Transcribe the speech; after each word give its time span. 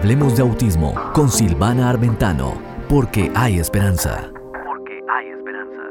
Hablemos 0.00 0.34
de 0.34 0.40
autismo 0.40 0.94
con 1.12 1.28
Silvana 1.28 1.90
Armentano, 1.90 2.58
porque 2.88 3.30
hay 3.34 3.58
esperanza. 3.58 4.32
Porque 4.64 4.98
hay 5.06 5.28
esperanza. 5.28 5.82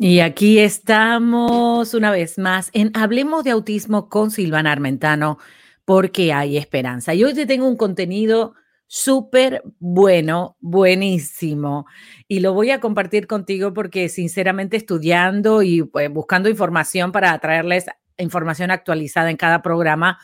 Y 0.00 0.18
aquí 0.18 0.58
estamos 0.58 1.94
una 1.94 2.10
vez 2.10 2.36
más 2.36 2.70
en 2.72 2.90
Hablemos 2.94 3.44
de 3.44 3.52
autismo 3.52 4.08
con 4.08 4.32
Silvana 4.32 4.72
Armentano, 4.72 5.38
porque 5.84 6.32
hay 6.32 6.56
esperanza. 6.56 7.14
Y 7.14 7.22
hoy 7.22 7.32
te 7.32 7.46
tengo 7.46 7.68
un 7.68 7.76
contenido 7.76 8.54
súper 8.88 9.62
bueno, 9.78 10.56
buenísimo. 10.58 11.86
Y 12.26 12.40
lo 12.40 12.54
voy 12.54 12.72
a 12.72 12.80
compartir 12.80 13.28
contigo 13.28 13.72
porque 13.72 14.08
sinceramente 14.08 14.76
estudiando 14.76 15.62
y 15.62 15.84
pues, 15.84 16.10
buscando 16.10 16.48
información 16.48 17.12
para 17.12 17.38
traerles 17.38 17.86
información 18.16 18.72
actualizada 18.72 19.30
en 19.30 19.36
cada 19.36 19.62
programa, 19.62 20.18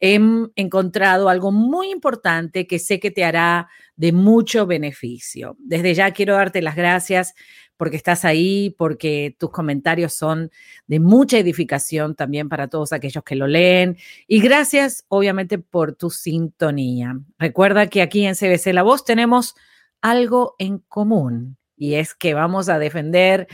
he 0.00 0.20
encontrado 0.56 1.28
algo 1.28 1.52
muy 1.52 1.90
importante 1.90 2.66
que 2.66 2.78
sé 2.78 3.00
que 3.00 3.10
te 3.10 3.24
hará 3.24 3.68
de 3.96 4.12
mucho 4.12 4.66
beneficio. 4.66 5.56
Desde 5.58 5.94
ya 5.94 6.10
quiero 6.10 6.34
darte 6.34 6.60
las 6.62 6.76
gracias 6.76 7.34
porque 7.76 7.96
estás 7.96 8.24
ahí, 8.24 8.74
porque 8.78 9.36
tus 9.38 9.50
comentarios 9.50 10.14
son 10.14 10.50
de 10.86 10.98
mucha 11.00 11.38
edificación 11.38 12.14
también 12.14 12.48
para 12.48 12.68
todos 12.68 12.92
aquellos 12.92 13.22
que 13.22 13.36
lo 13.36 13.46
leen. 13.46 13.98
Y 14.26 14.40
gracias, 14.40 15.04
obviamente, 15.08 15.58
por 15.58 15.94
tu 15.94 16.10
sintonía. 16.10 17.18
Recuerda 17.38 17.88
que 17.88 18.02
aquí 18.02 18.24
en 18.24 18.34
CBC 18.34 18.72
La 18.72 18.82
Voz 18.82 19.04
tenemos 19.04 19.54
algo 20.00 20.54
en 20.58 20.78
común 20.78 21.58
y 21.76 21.94
es 21.94 22.14
que 22.14 22.32
vamos 22.32 22.68
a 22.68 22.78
defender 22.78 23.46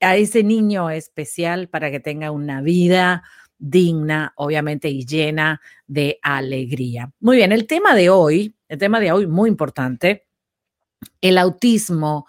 a 0.00 0.16
ese 0.16 0.42
niño 0.44 0.90
especial 0.90 1.68
para 1.68 1.90
que 1.90 2.00
tenga 2.00 2.30
una 2.30 2.60
vida 2.60 3.24
digna, 3.58 4.32
obviamente, 4.36 4.88
y 4.88 5.04
llena 5.04 5.60
de 5.86 6.18
alegría. 6.22 7.12
Muy 7.20 7.36
bien, 7.36 7.52
el 7.52 7.66
tema 7.66 7.94
de 7.94 8.10
hoy, 8.10 8.54
el 8.68 8.78
tema 8.78 9.00
de 9.00 9.12
hoy 9.12 9.26
muy 9.26 9.48
importante, 9.48 10.26
el 11.20 11.38
autismo 11.38 12.26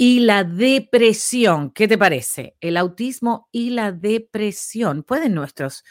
y 0.00 0.20
la 0.20 0.44
depresión. 0.44 1.72
¿Qué 1.72 1.88
te 1.88 1.98
parece? 1.98 2.56
El 2.60 2.76
autismo 2.76 3.48
y 3.50 3.70
la 3.70 3.90
depresión. 3.90 5.02
¿Pueden 5.02 5.34
nuestros 5.34 5.84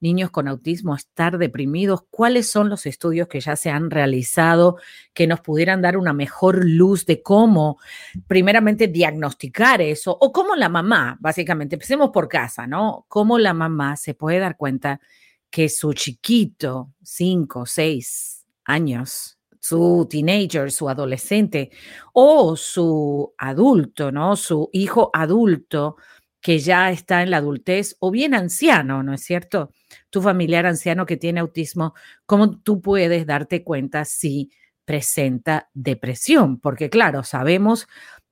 niños 0.00 0.30
con 0.30 0.48
autismo 0.48 0.94
estar 0.94 1.38
deprimidos? 1.38 2.04
¿Cuáles 2.10 2.46
son 2.50 2.68
los 2.68 2.84
estudios 2.84 3.26
que 3.26 3.40
ya 3.40 3.56
se 3.56 3.70
han 3.70 3.90
realizado 3.90 4.76
que 5.14 5.26
nos 5.26 5.40
pudieran 5.40 5.80
dar 5.80 5.96
una 5.96 6.12
mejor 6.12 6.62
luz 6.62 7.06
de 7.06 7.22
cómo, 7.22 7.78
primeramente, 8.26 8.86
diagnosticar 8.86 9.80
eso? 9.80 10.14
O 10.20 10.30
cómo 10.30 10.54
la 10.56 10.68
mamá, 10.68 11.16
básicamente, 11.18 11.76
empecemos 11.76 12.10
por 12.10 12.28
casa, 12.28 12.66
¿no? 12.66 13.06
Cómo 13.08 13.38
la 13.38 13.54
mamá 13.54 13.96
se 13.96 14.12
puede 14.12 14.40
dar 14.40 14.58
cuenta 14.58 15.00
que 15.48 15.70
su 15.70 15.94
chiquito, 15.94 16.92
cinco, 17.02 17.64
seis 17.64 18.44
años, 18.66 19.38
su 19.64 20.06
teenager, 20.10 20.70
su 20.70 20.90
adolescente 20.90 21.70
o 22.12 22.54
su 22.54 23.32
adulto, 23.38 24.12
¿no? 24.12 24.36
Su 24.36 24.68
hijo 24.74 25.08
adulto 25.14 25.96
que 26.42 26.58
ya 26.58 26.90
está 26.90 27.22
en 27.22 27.30
la 27.30 27.38
adultez 27.38 27.96
o 28.00 28.10
bien 28.10 28.34
anciano, 28.34 29.02
¿no 29.02 29.14
es 29.14 29.22
cierto? 29.22 29.70
Tu 30.10 30.20
familiar 30.20 30.66
anciano 30.66 31.06
que 31.06 31.16
tiene 31.16 31.40
autismo, 31.40 31.94
¿cómo 32.26 32.60
tú 32.60 32.82
puedes 32.82 33.24
darte 33.24 33.64
cuenta 33.64 34.04
si 34.04 34.50
presenta 34.84 35.70
depresión? 35.72 36.60
Porque 36.60 36.90
claro, 36.90 37.22
sabemos 37.22 37.86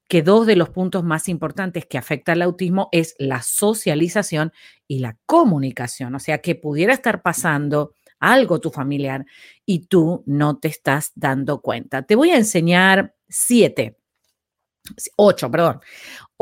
que 0.09 0.21
dos 0.21 0.47
de 0.47 0.57
los 0.57 0.69
puntos 0.69 1.03
más 1.03 1.31
importantes 1.31 1.87
que 1.87 1.97
afecta 1.97 2.33
al 2.33 2.43
autismo 2.43 2.91
es 2.93 3.15
la 3.19 3.41
socialización 3.41 4.53
y 4.87 4.99
la 4.99 5.17
comunicación, 5.25 6.15
o 6.15 6.19
sea, 6.19 6.43
que 6.43 6.57
pudiera 6.57 6.93
estar 6.93 7.23
pasando 7.23 7.95
algo 8.23 8.61
tu 8.61 8.71
familiar 8.71 9.27
y 9.67 9.87
tú 9.87 10.23
no 10.27 10.59
te 10.59 10.69
estás 10.69 11.13
dando 11.17 11.61
cuenta. 11.61 12.03
Te 12.05 12.15
voy 12.15 12.31
a 12.31 12.37
enseñar 12.37 13.17
siete, 13.29 13.99
ocho, 15.17 15.51
perdón, 15.51 15.81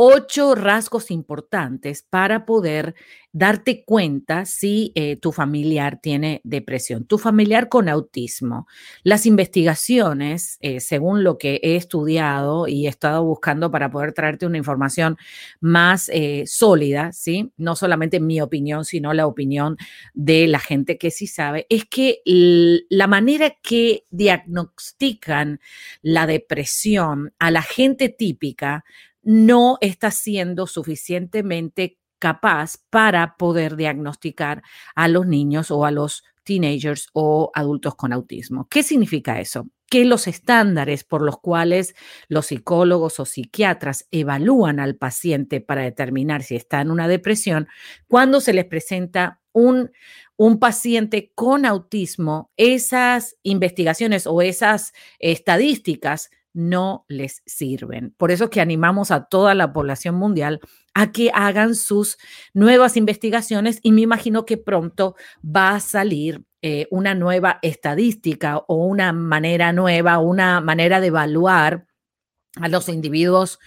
ocho 0.03 0.55
rasgos 0.55 1.11
importantes 1.11 2.03
para 2.09 2.47
poder 2.47 2.95
darte 3.33 3.85
cuenta 3.85 4.47
si 4.47 4.93
eh, 4.95 5.17
tu 5.17 5.31
familiar 5.31 6.01
tiene 6.01 6.41
depresión, 6.43 7.05
tu 7.05 7.19
familiar 7.19 7.69
con 7.69 7.87
autismo. 7.87 8.67
Las 9.03 9.27
investigaciones, 9.27 10.57
eh, 10.63 10.81
según 10.81 11.23
lo 11.23 11.37
que 11.37 11.61
he 11.63 11.77
estudiado 11.77 12.67
y 12.67 12.87
he 12.87 12.89
estado 12.89 13.23
buscando 13.25 13.71
para 13.71 13.91
poder 13.91 14.15
traerte 14.15 14.47
una 14.47 14.57
información 14.57 15.19
más 15.61 16.09
eh, 16.09 16.45
sólida, 16.47 17.13
¿sí? 17.13 17.53
No 17.59 17.77
solamente 17.77 18.21
mi 18.21 18.41
opinión, 18.41 18.87
sino 18.87 19.13
la 19.13 19.27
opinión 19.27 19.77
de 20.15 20.49
la 20.49 20.61
gente 20.61 20.97
que 20.97 21.11
sí 21.11 21.27
sabe, 21.27 21.67
es 21.69 21.85
que 21.85 22.23
la 22.25 23.07
manera 23.07 23.55
que 23.63 24.05
diagnostican 24.11 25.61
la 26.01 26.27
depresión 26.27 27.35
a 27.39 27.51
la 27.51 27.61
gente 27.61 28.09
típica 28.09 28.83
no 29.23 29.79
está 29.81 30.11
siendo 30.11 30.67
suficientemente 30.67 31.99
capaz 32.21 32.77
para 32.91 33.37
poder 33.37 33.77
diagnosticar 33.77 34.63
a 34.95 35.09
los 35.09 35.27
niños 35.27 35.71
o 35.71 35.85
a 35.85 35.91
los 35.91 36.23
teenagers 36.45 37.09
o 37.13 37.51
adultos 37.55 37.97
con 37.97 38.13
autismo. 38.13 38.69
¿Qué 38.69 38.83
significa 38.83 39.41
eso? 39.41 39.69
Que 39.89 40.05
los 40.05 40.29
estándares 40.29 41.03
por 41.03 41.23
los 41.23 41.39
cuales 41.39 41.95
los 42.29 42.47
psicólogos 42.47 43.19
o 43.19 43.25
psiquiatras 43.25 44.07
evalúan 44.11 44.79
al 44.81 44.97
paciente 44.97 45.61
para 45.61 45.83
determinar 45.83 46.43
si 46.43 46.57
está 46.57 46.81
en 46.81 46.91
una 46.91 47.09
depresión, 47.09 47.69
cuando 48.07 48.41
se 48.41 48.53
les 48.53 48.67
presenta 48.67 49.41
un, 49.53 49.91
un 50.37 50.59
paciente 50.61 51.33
con 51.35 51.67
autismo, 51.67 52.51
esas 52.57 53.37
investigaciones 53.43 54.27
o 54.27 54.43
esas 54.43 54.93
estadísticas 55.19 56.31
no 56.53 57.05
les 57.09 57.43
sirven. 57.47 58.15
Por 58.17 58.31
eso 58.31 58.51
que 58.51 58.61
animamos 58.61 59.11
a 59.11 59.27
toda 59.27 59.55
la 59.55 59.73
población 59.73 60.15
mundial 60.17 60.61
a 60.95 61.13
que 61.13 61.31
hagan 61.33 61.75
sus 61.75 62.19
nuevas 62.55 62.97
investigaciones 62.97 63.79
y 63.83 63.93
me 63.93 64.01
imagino 64.01 64.45
que 64.45 64.57
pronto 64.57 65.15
va 65.45 65.77
a 65.77 65.81
salir 65.81 66.45
eh, 66.63 66.87
una 66.91 67.15
nueva 67.15 67.59
estadística 67.63 68.59
o 68.69 68.85
una 68.87 69.13
manera 69.13 69.73
nueva, 69.73 70.19
una 70.19 70.61
manera 70.61 71.01
de 71.01 71.07
evaluar 71.07 71.87
a 72.57 72.69
los 72.69 72.89
individuos 72.89 73.59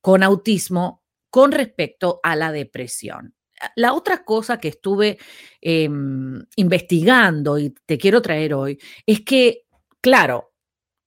con 0.00 0.22
autismo 0.22 1.04
con 1.30 1.52
respecto 1.52 2.20
a 2.22 2.34
la 2.36 2.50
depresión. 2.50 3.34
La 3.76 3.92
otra 3.92 4.24
cosa 4.24 4.58
que 4.58 4.68
estuve 4.68 5.18
em, 5.60 6.42
investigando 6.56 7.58
y 7.58 7.74
te 7.86 7.98
quiero 7.98 8.22
traer 8.22 8.54
hoy 8.54 8.78
es 9.06 9.20
que, 9.20 9.66
claro, 10.00 10.49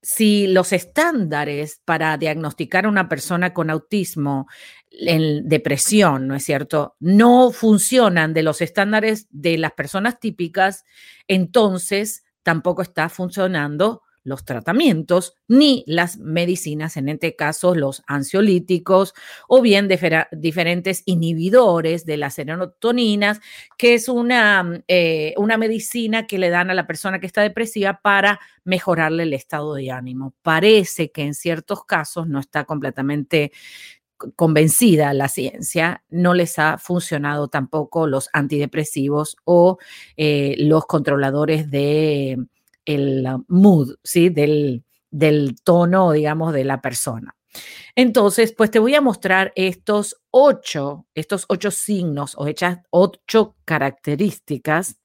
si 0.03 0.47
los 0.47 0.73
estándares 0.73 1.81
para 1.85 2.17
diagnosticar 2.17 2.85
a 2.85 2.89
una 2.89 3.07
persona 3.07 3.53
con 3.53 3.69
autismo 3.69 4.47
en 4.91 5.47
depresión, 5.47 6.27
¿no 6.27 6.35
es 6.35 6.43
cierto?, 6.43 6.95
no 6.99 7.51
funcionan 7.51 8.33
de 8.33 8.43
los 8.43 8.61
estándares 8.61 9.27
de 9.31 9.57
las 9.57 9.71
personas 9.71 10.19
típicas, 10.19 10.83
entonces 11.27 12.25
tampoco 12.43 12.81
está 12.81 13.07
funcionando 13.07 14.01
los 14.23 14.45
tratamientos 14.45 15.35
ni 15.47 15.83
las 15.87 16.17
medicinas, 16.17 16.97
en 16.97 17.09
este 17.09 17.35
caso 17.35 17.75
los 17.75 18.03
ansiolíticos 18.07 19.13
o 19.47 19.61
bien 19.61 19.89
diferentes 20.31 21.03
inhibidores 21.05 22.05
de 22.05 22.17
las 22.17 22.35
serotoninas, 22.35 23.41
que 23.77 23.95
es 23.95 24.07
una, 24.09 24.83
eh, 24.87 25.33
una 25.37 25.57
medicina 25.57 26.25
que 26.27 26.37
le 26.37 26.49
dan 26.49 26.69
a 26.69 26.73
la 26.73 26.87
persona 26.87 27.19
que 27.19 27.27
está 27.27 27.41
depresiva 27.41 27.99
para 28.01 28.39
mejorarle 28.63 29.23
el 29.23 29.33
estado 29.33 29.73
de 29.75 29.91
ánimo. 29.91 30.33
Parece 30.41 31.11
que 31.11 31.23
en 31.23 31.33
ciertos 31.33 31.85
casos 31.85 32.27
no 32.27 32.39
está 32.39 32.65
completamente 32.65 33.51
convencida 34.35 35.13
la 35.13 35.27
ciencia, 35.27 36.03
no 36.09 36.33
les 36.33 36.57
ha 36.59 36.77
funcionado 36.77 37.47
tampoco 37.49 38.07
los 38.07 38.29
antidepresivos 38.33 39.37
o 39.43 39.77
eh, 40.17 40.55
los 40.59 40.85
controladores 40.85 41.69
de 41.69 42.37
el 42.85 43.27
mood, 43.47 43.95
¿sí? 44.03 44.29
Del, 44.29 44.83
del 45.09 45.55
tono, 45.63 46.11
digamos, 46.11 46.53
de 46.53 46.63
la 46.63 46.81
persona. 46.81 47.35
Entonces, 47.95 48.53
pues 48.53 48.71
te 48.71 48.79
voy 48.79 48.95
a 48.95 49.01
mostrar 49.01 49.53
estos 49.55 50.21
ocho, 50.31 51.05
estos 51.13 51.45
ocho 51.49 51.71
signos 51.71 52.33
o 52.37 52.47
hechas 52.47 52.79
ocho 52.89 53.55
características 53.65 54.97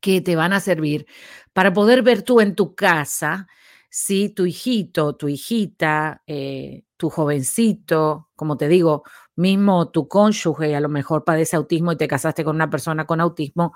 que 0.00 0.20
te 0.20 0.36
van 0.36 0.52
a 0.52 0.60
servir 0.60 1.06
para 1.52 1.72
poder 1.72 2.02
ver 2.02 2.22
tú 2.22 2.40
en 2.40 2.54
tu 2.54 2.74
casa 2.74 3.46
si 3.90 4.28
tu 4.30 4.46
hijito, 4.46 5.16
tu 5.16 5.28
hijita, 5.28 6.22
eh, 6.26 6.84
tu 6.96 7.10
jovencito, 7.10 8.28
como 8.36 8.56
te 8.56 8.68
digo, 8.68 9.02
mismo 9.34 9.90
tu 9.90 10.06
cónyuge 10.06 10.76
a 10.76 10.80
lo 10.80 10.88
mejor 10.88 11.24
padece 11.24 11.56
autismo 11.56 11.92
y 11.92 11.96
te 11.96 12.06
casaste 12.06 12.44
con 12.44 12.54
una 12.56 12.70
persona 12.70 13.04
con 13.06 13.20
autismo, 13.20 13.74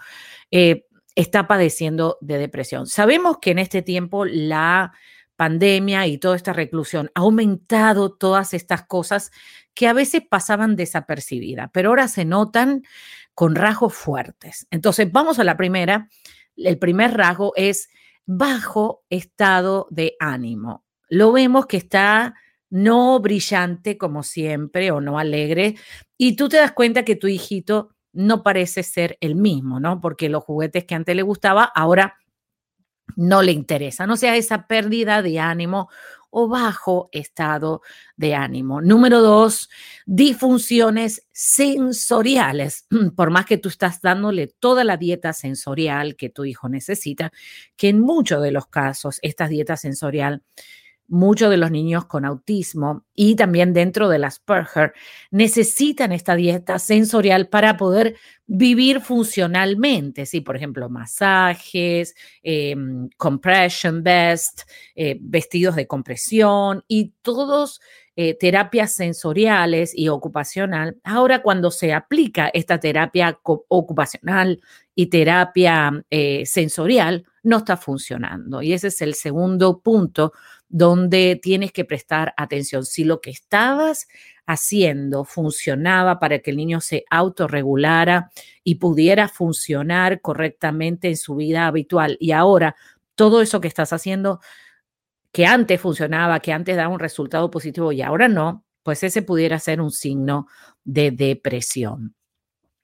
eh, 0.51 0.87
está 1.15 1.47
padeciendo 1.47 2.19
de 2.21 2.39
depresión. 2.39 2.87
Sabemos 2.87 3.39
que 3.41 3.53
en 3.53 3.59
este 3.59 3.83
tiempo 3.83 4.25
la 4.25 4.93
pandemia 5.37 6.07
y 6.07 6.19
toda 6.19 6.37
esta 6.37 6.53
reclusión 6.53 7.11
ha 7.15 7.21
aumentado 7.21 8.13
todas 8.13 8.55
estas 8.55 8.85
cosas 8.87 9.31
que 9.75 9.89
a 9.89 9.93
veces 9.93 10.23
pasaban 10.29 10.77
desapercibidas, 10.77 11.71
pero 11.73 11.89
ahora 11.91 12.09
se 12.09 12.25
notan 12.25 12.83
con 13.35 13.55
rasgos 13.57 13.95
fuertes. 13.95 14.67
Entonces, 14.71 15.11
vamos 15.11 15.39
a 15.39 15.45
la 15.45 15.57
primera. 15.57 16.09
el 16.57 16.79
primer 16.79 17.17
rasgo 17.17 17.53
es 17.57 17.89
bajo 18.27 19.05
estado 19.11 19.89
de 19.91 20.15
ánimo. 20.21 20.85
Lo 21.09 21.33
vemos 21.33 21.67
que 21.67 21.77
está 21.77 22.35
no 22.71 23.21
brillante 23.21 23.99
como 23.99 24.23
siempre 24.23 24.91
o 24.91 25.01
no 25.01 25.19
alegre 25.19 25.77
y 26.17 26.37
tú 26.37 26.49
te 26.49 26.57
das 26.57 26.73
cuenta 26.73 27.05
que 27.05 27.17
tu 27.17 27.29
hijito 27.29 27.94
no 28.15 28.43
parece 28.43 28.83
ser 28.83 29.19
el 29.21 29.35
mismo, 29.35 29.81
¿no? 29.81 30.01
Porque 30.01 30.29
los 30.29 30.45
juguetes 30.45 30.85
que 30.85 30.95
antes 30.95 31.15
le 31.15 31.23
gustaba 31.23 31.65
ahora 31.65 32.19
no 33.17 33.43
le 33.43 33.53
interesan. 33.53 34.11
O 34.11 34.17
sea, 34.17 34.37
esa 34.37 34.67
pérdida 34.67 35.23
de 35.23 35.39
ánimo 35.39 35.89
o 36.37 36.49
bajo 36.49 37.09
estado 37.13 37.81
de 38.17 38.35
ánimo. 38.35 38.81
Número 38.81 39.21
dos, 39.21 39.71
disfunciones 40.05 41.29
sensoriales. 41.33 42.87
Por 43.17 43.31
más 43.31 43.47
que 43.47 43.59
tú 43.59 43.69
estás 43.69 44.01
dándole 44.01 44.49
toda 44.49 44.83
la 44.83 44.97
dieta 44.97 45.33
sensorial 45.33 46.17
que 46.17 46.31
tu 46.31 46.45
hijo 46.45 46.69
necesita, 46.69 47.31
que 47.77 47.89
en 47.89 48.01
muchos 48.01 48.43
de 48.43 48.51
los 48.51 48.67
casos 48.67 49.21
esta 49.23 49.47
dieta 49.47 49.77
sensorial 49.77 50.43
muchos 51.09 51.51
de 51.51 51.57
los 51.57 51.71
niños 51.71 52.07
con 52.07 52.25
autismo 52.25 53.05
y 53.15 53.37
también 53.37 53.73
dentro 53.73 54.09
de 54.09 54.19
las 54.19 54.35
Asperger 54.35 54.93
necesitan 55.31 56.13
esta 56.13 56.35
dieta 56.35 56.79
sensorial 56.79 57.49
para 57.49 57.77
poder 57.77 58.17
vivir 58.47 59.01
funcionalmente. 59.01 60.27
Sí, 60.27 60.41
por 60.41 60.57
ejemplo, 60.57 60.89
masajes, 60.89 62.15
em, 62.43 63.09
compression 63.17 64.03
vest, 64.03 64.63
eh, 64.95 65.19
vestidos 65.21 65.77
de 65.77 65.87
compresión 65.87 66.85
y 66.89 67.13
todos 67.23 67.81
eh, 68.17 68.35
terapias 68.35 68.95
sensoriales 68.95 69.93
y 69.93 70.09
ocupacional. 70.09 70.97
Ahora, 71.03 71.43
cuando 71.43 71.73
se 71.73 71.93
aplica 71.93 72.49
esta 72.55 72.79
terapia 72.79 73.41
ocupacional 73.43 74.61
y 74.95 75.07
terapia 75.07 76.05
eh, 76.11 76.47
sensorial, 76.47 77.27
no 77.43 77.59
está 77.59 77.77
funcionando. 77.77 78.63
Y 78.63 78.73
ese 78.73 78.89
es 78.89 79.03
el 79.03 79.15
segundo 79.15 79.81
punto 79.81 80.33
donde 80.69 81.39
tienes 81.43 81.73
que 81.73 81.85
prestar 81.85 82.35
atención. 82.37 82.85
Si 82.85 83.05
lo 83.05 83.21
que 83.21 83.31
estabas 83.31 84.09
haciendo 84.47 85.25
funcionaba 85.25 86.19
para 86.19 86.41
que 86.41 86.51
el 86.51 86.57
niño 86.57 86.81
se 86.81 87.05
autorregulara 87.11 88.31
y 88.63 88.77
pudiera 88.77 89.29
funcionar 89.29 90.21
correctamente 90.21 91.09
en 91.09 91.17
su 91.17 91.37
vida 91.37 91.67
habitual 91.67 92.17
y 92.21 92.33
ahora 92.33 92.77
todo 93.15 93.41
eso 93.41 93.61
que 93.61 93.69
estás 93.69 93.93
haciendo 93.93 94.41
que 95.33 95.47
antes 95.47 95.81
funcionaba, 95.81 96.41
que 96.41 96.53
antes 96.53 96.77
daba 96.77 96.95
un 96.95 97.01
resultado 97.01 97.51
positivo 97.51 97.91
y 97.93 98.03
ahora 98.03 98.29
no, 98.29 98.65
pues 98.83 99.03
ese 99.03 99.23
pudiera 99.23 99.59
ser 99.59 99.81
un 99.81 99.91
signo 99.91 100.47
de 100.85 101.11
depresión. 101.11 102.15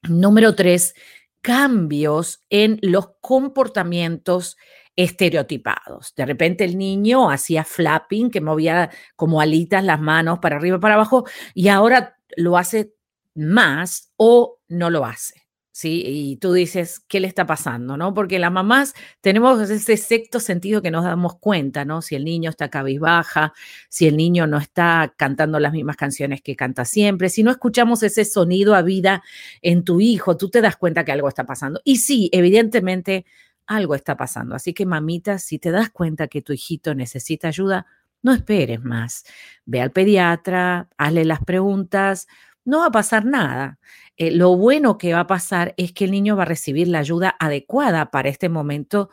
Número 0.03 0.55
tres, 0.55 0.94
cambios 1.43 2.43
en 2.50 2.79
los 2.82 3.11
comportamientos 3.21 4.56
estereotipados. 4.97 6.15
De 6.15 6.27
repente 6.27 6.65
el 6.65 6.77
niño 6.77 7.31
hacía 7.31 7.65
flapping, 7.65 8.31
que 8.31 8.41
movía 8.41 8.91
como 9.17 9.41
alitas 9.41 9.85
las 9.85 10.01
manos 10.01 10.39
para 10.41 10.57
arriba 10.57 10.77
y 10.77 10.81
para 10.81 10.95
abajo, 10.95 11.25
y 11.55 11.69
ahora 11.69 12.17
lo 12.37 12.57
hace 12.57 12.93
más 13.35 14.13
o 14.17 14.59
no 14.69 14.91
lo 14.91 15.05
hace. 15.05 15.35
¿Sí? 15.73 16.03
Y 16.05 16.37
tú 16.37 16.53
dices, 16.53 17.01
¿qué 17.09 17.21
le 17.21 17.29
está 17.29 17.47
pasando? 17.47 17.97
¿No? 17.97 18.13
Porque 18.13 18.39
las 18.39 18.53
mamás 18.53 18.93
tenemos 19.23 19.71
ese 19.71 19.97
sexto 19.97 20.39
sentido 20.39 20.83
que 20.83 20.91
nos 20.91 21.05
damos 21.05 21.39
cuenta, 21.39 21.87
¿no? 21.87 22.03
Si 22.03 22.15
el 22.17 22.25
niño 22.25 22.51
está 22.51 22.69
cabizbaja, 22.69 23.55
si 23.89 24.07
el 24.07 24.17
niño 24.17 24.47
no 24.47 24.59
está 24.59 25.15
cantando 25.17 25.59
las 25.59 25.73
mismas 25.73 25.97
canciones 25.97 26.43
que 26.43 26.55
canta 26.55 26.85
siempre, 26.85 27.31
si 27.31 27.43
no 27.43 27.51
escuchamos 27.51 28.03
ese 28.03 28.27
sonido 28.27 28.75
a 28.75 28.83
vida 28.83 29.23
en 29.63 29.83
tu 29.83 30.03
hijo, 30.03 30.37
tú 30.37 30.51
te 30.51 30.61
das 30.61 30.77
cuenta 30.77 31.05
que 31.05 31.13
algo 31.13 31.29
está 31.29 31.47
pasando. 31.47 31.81
Y 31.83 31.97
sí, 31.97 32.29
evidentemente 32.33 33.25
algo 33.70 33.94
está 33.94 34.17
pasando. 34.17 34.56
Así 34.56 34.75
que 34.75 34.84
mamita, 34.84 35.38
si 35.38 35.61
te 35.61 35.70
das 35.70 35.90
cuenta 35.90 36.26
que 36.26 36.43
tu 36.43 36.52
hijito 36.52 36.94
necesita 36.94 37.49
ayuda, 37.49 37.87
no 38.20 38.32
esperes 38.32 38.82
más. 38.82 39.25
Ve 39.64 39.81
al 39.81 39.93
pediatra, 39.93 40.88
hazle 40.99 41.25
las 41.25 41.38
preguntas, 41.44 42.26
no 42.64 42.81
va 42.81 42.87
a 42.87 42.90
pasar 42.90 43.25
nada. 43.25 43.78
Eh, 44.17 44.32
lo 44.32 44.56
bueno 44.56 44.99
que 44.99 45.14
va 45.14 45.20
a 45.20 45.26
pasar 45.28 45.72
es 45.76 45.93
que 45.93 46.05
el 46.05 46.11
niño 46.11 46.37
va 46.37 46.43
a 46.43 46.46
recibir 46.46 46.88
la 46.88 46.99
ayuda 46.99 47.37
adecuada 47.38 48.11
para 48.11 48.28
este 48.28 48.49
momento 48.49 49.08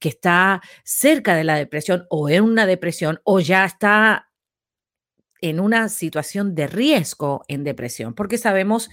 que 0.00 0.08
está 0.08 0.60
cerca 0.82 1.36
de 1.36 1.44
la 1.44 1.54
depresión 1.54 2.04
o 2.10 2.28
en 2.28 2.42
una 2.42 2.66
depresión 2.66 3.20
o 3.22 3.38
ya 3.38 3.64
está 3.64 4.30
en 5.40 5.60
una 5.60 5.88
situación 5.88 6.56
de 6.56 6.66
riesgo 6.66 7.44
en 7.46 7.62
depresión, 7.62 8.14
porque 8.14 8.38
sabemos 8.38 8.90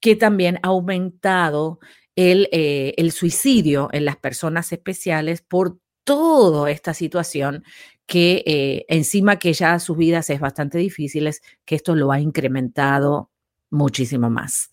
que 0.00 0.16
también 0.16 0.58
ha 0.62 0.68
aumentado 0.68 1.80
eh, 2.16 2.94
el, 2.96 3.12
suicidio 3.12 3.88
en 3.92 4.04
las 4.04 4.16
personas 4.16 4.72
especiales 4.72 5.42
por 5.42 5.78
toda 6.04 6.70
esta 6.70 6.94
situación 6.94 7.64
que 8.06 8.42
eh, 8.46 8.84
encima 8.88 9.38
que 9.38 9.52
ya 9.52 9.78
sus 9.78 9.96
vidas 9.96 10.30
es 10.30 10.38
bastante 10.38 10.78
difíciles, 10.78 11.42
que 11.64 11.74
esto 11.74 11.96
lo 11.96 12.12
ha 12.12 12.20
incrementado 12.20 13.30
muchísimo 13.70 14.30
más. 14.30 14.70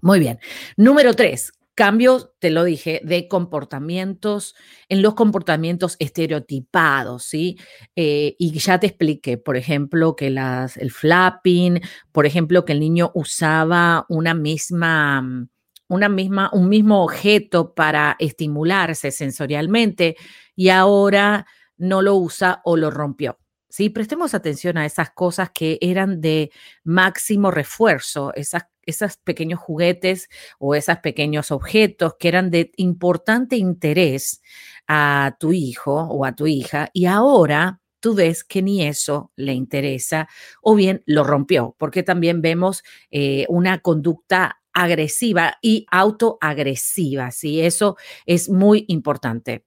Muy 0.00 0.20
bien. 0.20 0.38
Número 0.76 1.14
tres, 1.14 1.52
cambios, 1.74 2.30
te 2.38 2.50
lo 2.50 2.64
dije, 2.64 3.00
de 3.04 3.26
comportamientos, 3.26 4.54
en 4.88 5.02
los 5.02 5.14
comportamientos 5.14 5.96
estereotipados, 5.98 7.24
¿sí? 7.24 7.58
Eh, 7.96 8.36
y 8.38 8.58
ya 8.58 8.78
te 8.78 8.86
expliqué, 8.86 9.38
por 9.38 9.56
ejemplo, 9.56 10.14
que 10.14 10.30
las, 10.30 10.76
el 10.76 10.90
flapping, 10.92 11.80
por 12.12 12.26
ejemplo, 12.26 12.64
que 12.64 12.72
el 12.72 12.80
niño 12.80 13.10
usaba 13.14 14.06
una 14.08 14.34
misma 14.34 15.48
una 15.88 16.08
misma, 16.08 16.50
un 16.52 16.68
mismo 16.68 17.02
objeto 17.04 17.74
para 17.74 18.16
estimularse 18.18 19.10
sensorialmente 19.10 20.16
y 20.56 20.68
ahora 20.70 21.46
no 21.76 22.02
lo 22.02 22.16
usa 22.16 22.60
o 22.64 22.76
lo 22.76 22.90
rompió. 22.90 23.38
¿sí? 23.68 23.90
Prestemos 23.90 24.34
atención 24.34 24.78
a 24.78 24.86
esas 24.86 25.10
cosas 25.10 25.50
que 25.52 25.78
eran 25.80 26.20
de 26.20 26.52
máximo 26.84 27.50
refuerzo, 27.50 28.32
esas, 28.34 28.66
esos 28.82 29.16
pequeños 29.16 29.60
juguetes 29.60 30.28
o 30.58 30.74
esos 30.74 30.98
pequeños 30.98 31.50
objetos 31.50 32.14
que 32.18 32.28
eran 32.28 32.50
de 32.50 32.70
importante 32.76 33.56
interés 33.56 34.42
a 34.86 35.36
tu 35.40 35.52
hijo 35.52 35.94
o 35.94 36.24
a 36.24 36.34
tu 36.34 36.46
hija 36.46 36.90
y 36.92 37.06
ahora 37.06 37.80
tú 37.98 38.14
ves 38.14 38.44
que 38.44 38.60
ni 38.62 38.86
eso 38.86 39.32
le 39.34 39.54
interesa 39.54 40.28
o 40.60 40.74
bien 40.74 41.02
lo 41.06 41.24
rompió, 41.24 41.74
porque 41.78 42.02
también 42.02 42.42
vemos 42.42 42.82
eh, 43.10 43.46
una 43.48 43.78
conducta 43.78 44.60
agresiva 44.74 45.56
y 45.62 45.86
autoagresiva, 45.90 47.30
¿sí? 47.30 47.60
Eso 47.60 47.96
es 48.26 48.48
muy 48.50 48.84
importante. 48.88 49.64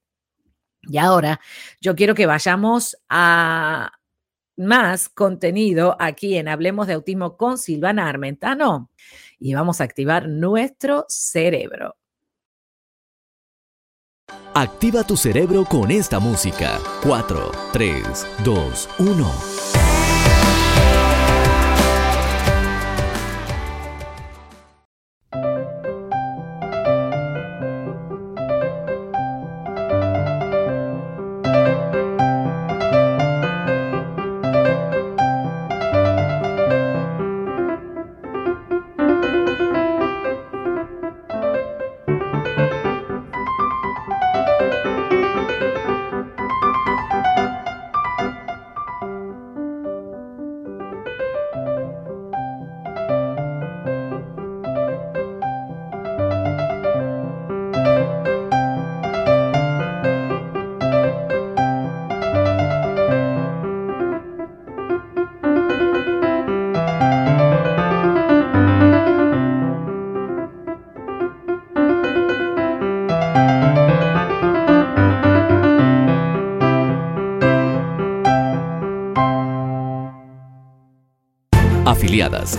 Y 0.83 0.97
ahora 0.97 1.39
yo 1.81 1.95
quiero 1.95 2.15
que 2.15 2.25
vayamos 2.25 2.97
a 3.09 3.91
más 4.57 5.09
contenido 5.09 5.95
aquí 5.99 6.35
en 6.35 6.47
Hablemos 6.47 6.87
de 6.87 6.93
Autismo 6.93 7.37
con 7.37 7.57
Silvana 7.57 8.09
Armentano 8.09 8.89
y 9.39 9.53
vamos 9.53 9.81
a 9.81 9.83
activar 9.83 10.27
nuestro 10.27 11.05
cerebro. 11.07 11.95
Activa 14.53 15.03
tu 15.03 15.15
cerebro 15.15 15.63
con 15.65 15.91
esta 15.91 16.19
música. 16.19 16.79
4, 17.03 17.51
3, 17.71 18.27
2, 18.43 18.89
1. 18.99 19.86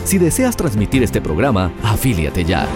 Si 0.05 0.19
deseas 0.19 0.57
transmitir 0.57 1.03
este 1.03 1.21
programa, 1.21 1.73
afíliate 1.83 2.45
ya. 2.45 2.69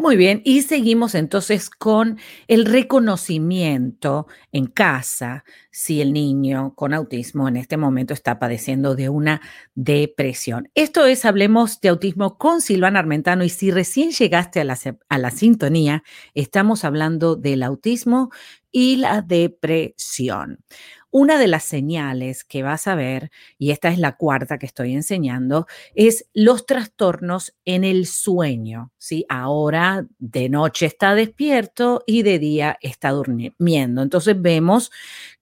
Muy 0.00 0.16
bien, 0.16 0.40
y 0.46 0.62
seguimos 0.62 1.14
entonces 1.14 1.68
con 1.68 2.18
el 2.48 2.64
reconocimiento 2.64 4.26
en 4.50 4.64
casa 4.64 5.44
si 5.70 6.00
el 6.00 6.14
niño 6.14 6.74
con 6.74 6.94
autismo 6.94 7.46
en 7.48 7.58
este 7.58 7.76
momento 7.76 8.14
está 8.14 8.38
padeciendo 8.38 8.94
de 8.94 9.10
una 9.10 9.42
depresión. 9.74 10.70
Esto 10.74 11.04
es, 11.04 11.26
hablemos 11.26 11.82
de 11.82 11.90
autismo 11.90 12.38
con 12.38 12.62
Silvana 12.62 12.98
Armentano 12.98 13.44
y 13.44 13.50
si 13.50 13.70
recién 13.70 14.10
llegaste 14.12 14.60
a 14.60 14.64
la, 14.64 14.78
a 15.10 15.18
la 15.18 15.30
sintonía, 15.30 16.02
estamos 16.32 16.84
hablando 16.86 17.36
del 17.36 17.62
autismo 17.62 18.30
y 18.72 18.96
la 18.96 19.20
depresión. 19.20 20.64
Una 21.12 21.38
de 21.38 21.48
las 21.48 21.64
señales 21.64 22.44
que 22.44 22.62
vas 22.62 22.86
a 22.86 22.94
ver, 22.94 23.30
y 23.58 23.72
esta 23.72 23.88
es 23.88 23.98
la 23.98 24.16
cuarta 24.16 24.58
que 24.58 24.66
estoy 24.66 24.94
enseñando, 24.94 25.66
es 25.94 26.26
los 26.34 26.66
trastornos 26.66 27.54
en 27.64 27.84
el 27.84 28.06
sueño. 28.06 28.92
¿sí? 28.96 29.26
Ahora 29.28 30.06
de 30.18 30.48
noche 30.48 30.86
está 30.86 31.14
despierto 31.14 32.04
y 32.06 32.22
de 32.22 32.38
día 32.38 32.78
está 32.80 33.10
durmiendo. 33.10 34.02
Entonces 34.02 34.40
vemos 34.40 34.92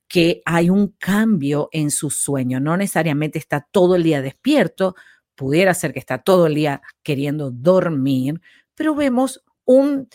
que 0.09 0.41
hay 0.47 0.71
un 0.71 0.89
cambio 0.99 1.69
en 1.73 1.91
su 1.91 2.11
sueño. 2.11 2.61
No 2.61 2.77
necesariamente 2.77 3.39
está 3.39 3.67
todo 3.71 3.95
el 3.97 4.03
día 4.03 4.23
despierto, 4.23 4.95
pudiera 5.35 5.75
ser 5.75 5.93
que 5.93 5.99
está 5.99 6.19
todo 6.19 6.47
el 6.47 6.55
día 6.55 6.81
queriendo 7.03 7.51
dormir, 7.51 8.41
pero 8.75 8.95
vemos 8.95 9.45
un 9.65 10.09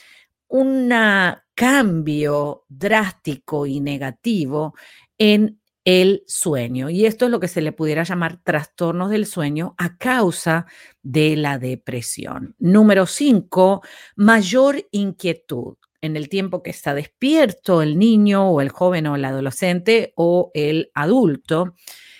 cambio 1.55 2.65
drástico 2.67 3.65
y 3.65 3.79
negativo 3.79 4.74
en 5.17 5.60
el 5.86 6.24
sueño. 6.27 6.89
Y 6.89 7.05
esto 7.05 7.25
es 7.25 7.32
lo 7.32 7.39
que 7.39 7.48
se 7.48 7.62
le 7.62 7.72
pudiera 7.72 8.03
llamar 8.03 8.39
trastornos 8.43 9.10
del 9.10 9.25
sueño 9.25 9.75
a 9.77 9.98
causa 9.98 10.65
de 11.01 11.36
la 11.36 11.60
depresión. 11.60 12.55
Número 12.60 13.05
cinco, 13.05 13.82
mayor 14.15 14.88
inquietud 14.91 15.75
en 16.01 16.17
el 16.17 16.29
tiempo 16.29 16.63
que 16.63 16.70
está 16.70 16.93
despierto 16.93 17.82
el 17.82 17.98
niño 17.98 18.50
o 18.50 18.62
el 18.62 18.70
joven 18.70 19.08
o 19.08 19.15
el 19.15 19.25
adolescente 19.25 20.13
o 20.15 20.51
el 20.53 20.91
adulto 20.93 21.75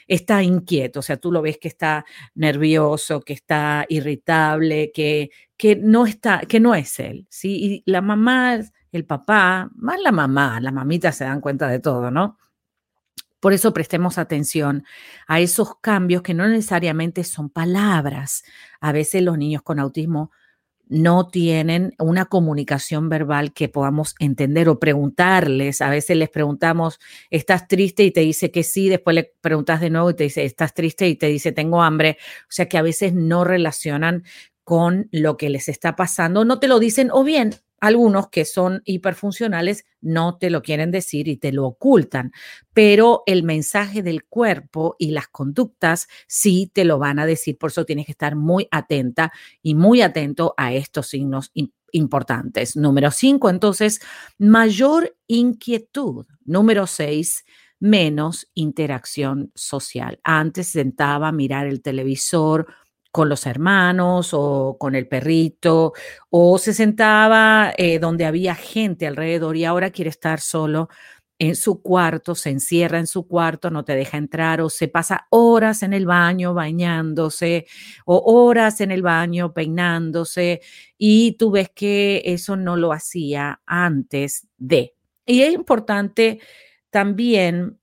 está 0.08 0.44
inquieto, 0.44 1.00
o 1.00 1.02
sea, 1.02 1.18
tú 1.18 1.32
lo 1.32 1.42
ves 1.42 1.58
que 1.58 1.68
está 1.68 2.06
nervioso, 2.36 3.22
que 3.22 3.34
está 3.34 3.86
irritable, 3.90 4.92
que, 4.94 5.32
que 5.58 5.76
no 5.76 6.06
está, 6.06 6.42
que 6.42 6.60
no 6.60 6.76
es 6.76 7.00
él, 7.00 7.26
¿sí? 7.30 7.84
Y 7.86 7.92
la 7.92 8.02
mamá, 8.02 8.60
el 8.92 9.06
papá, 9.06 9.70
más 9.76 10.00
la 10.02 10.12
mamá, 10.12 10.60
la 10.60 10.72
mamita 10.72 11.12
se 11.12 11.24
dan 11.24 11.42
cuenta 11.42 11.68
de 11.68 11.80
todo, 11.80 12.12
¿no? 12.12 12.38
Por 13.44 13.52
eso 13.52 13.74
prestemos 13.74 14.18
atención 14.18 14.86
a 15.28 15.42
esos 15.42 15.78
cambios 15.82 16.22
que 16.22 16.34
no 16.34 16.48
necesariamente 16.48 17.26
son 17.26 17.50
palabras. 17.50 18.46
A 18.80 18.94
veces 18.94 19.22
los 19.22 19.38
niños 19.38 19.62
con 19.64 19.80
autismo 19.82 20.32
no 20.88 21.28
tienen 21.28 21.94
una 22.00 22.24
comunicación 22.24 23.10
verbal 23.10 23.52
que 23.52 23.68
podamos 23.68 24.16
entender 24.20 24.70
o 24.70 24.80
preguntarles. 24.80 25.82
A 25.82 25.90
veces 25.90 26.16
les 26.16 26.30
preguntamos, 26.30 27.02
¿estás 27.32 27.68
triste? 27.68 28.06
Y 28.06 28.12
te 28.12 28.22
dice 28.22 28.50
que 28.50 28.64
sí, 28.64 28.88
después 28.88 29.14
le 29.14 29.34
preguntas 29.42 29.82
de 29.82 29.90
nuevo 29.90 30.12
y 30.12 30.14
te 30.14 30.24
dice, 30.24 30.46
¿estás 30.46 30.74
triste? 30.74 31.10
Y 31.10 31.18
te 31.18 31.28
dice, 31.28 31.52
tengo 31.52 31.84
hambre. 31.84 32.18
O 32.44 32.52
sea 32.52 32.70
que 32.70 32.78
a 32.78 32.82
veces 32.82 33.14
no 33.14 33.44
relacionan 33.44 34.24
con 34.64 35.10
lo 35.12 35.36
que 35.36 35.50
les 35.50 35.68
está 35.68 35.98
pasando, 35.98 36.46
no 36.46 36.60
te 36.62 36.70
lo 36.70 36.80
dicen 36.80 37.10
o 37.12 37.26
bien 37.26 37.56
algunos 37.84 38.30
que 38.30 38.46
son 38.46 38.82
hiperfuncionales 38.86 39.84
no 40.00 40.38
te 40.38 40.50
lo 40.50 40.62
quieren 40.62 40.90
decir 40.90 41.28
y 41.28 41.36
te 41.36 41.52
lo 41.52 41.66
ocultan, 41.66 42.32
pero 42.74 43.24
el 43.26 43.44
mensaje 43.44 44.02
del 44.02 44.24
cuerpo 44.24 44.96
y 44.98 45.12
las 45.12 45.28
conductas 45.28 46.08
sí 46.26 46.72
te 46.74 46.86
lo 46.86 46.98
van 46.98 47.20
a 47.20 47.26
decir. 47.26 47.58
Por 47.58 47.72
eso 47.72 47.84
tienes 47.84 48.06
que 48.06 48.14
estar 48.14 48.38
muy 48.38 48.70
atenta 48.72 49.34
y 49.62 49.76
muy 49.76 50.02
atento 50.02 50.54
a 50.56 50.74
estos 50.74 51.08
signos 51.08 51.52
importantes. 51.92 52.78
Número 52.78 53.12
cinco, 53.12 53.50
entonces, 53.50 54.00
mayor 54.38 55.18
inquietud. 55.28 56.26
Número 56.46 56.88
seis, 56.88 57.44
menos 57.82 58.48
interacción 58.54 59.52
social. 59.56 60.22
Antes 60.24 60.68
sentaba 60.68 61.28
a 61.28 61.34
mirar 61.34 61.68
el 61.68 61.82
televisor 61.82 62.66
con 63.14 63.30
los 63.30 63.46
hermanos 63.46 64.32
o 64.34 64.76
con 64.80 64.96
el 64.96 65.08
perrito, 65.08 65.94
o 66.32 66.58
se 66.58 66.74
sentaba 66.74 67.72
eh, 67.78 68.00
donde 68.00 68.26
había 68.26 68.56
gente 68.56 69.06
alrededor 69.06 69.56
y 69.56 69.66
ahora 69.66 69.92
quiere 69.92 70.10
estar 70.10 70.40
solo 70.42 70.90
en 71.38 71.56
su 71.56 71.84
cuarto, 71.84 72.34
se 72.34 72.50
encierra 72.50 72.98
en 72.98 73.06
su 73.06 73.28
cuarto, 73.28 73.70
no 73.70 73.86
te 73.86 73.96
deja 73.96 74.18
entrar 74.18 74.62
o 74.62 74.70
se 74.70 74.88
pasa 74.88 75.28
horas 75.30 75.84
en 75.84 75.94
el 75.94 76.08
baño 76.08 76.56
bañándose 76.56 77.68
o 78.06 78.18
horas 78.34 78.82
en 78.82 78.92
el 78.92 79.04
baño 79.04 79.54
peinándose 79.54 80.62
y 80.98 81.34
tú 81.34 81.52
ves 81.52 81.70
que 81.70 82.24
eso 82.26 82.56
no 82.56 82.78
lo 82.78 82.94
hacía 82.94 83.62
antes 83.68 84.48
de. 84.58 84.96
Y 85.26 85.42
es 85.44 85.54
importante 85.54 86.40
también 86.90 87.78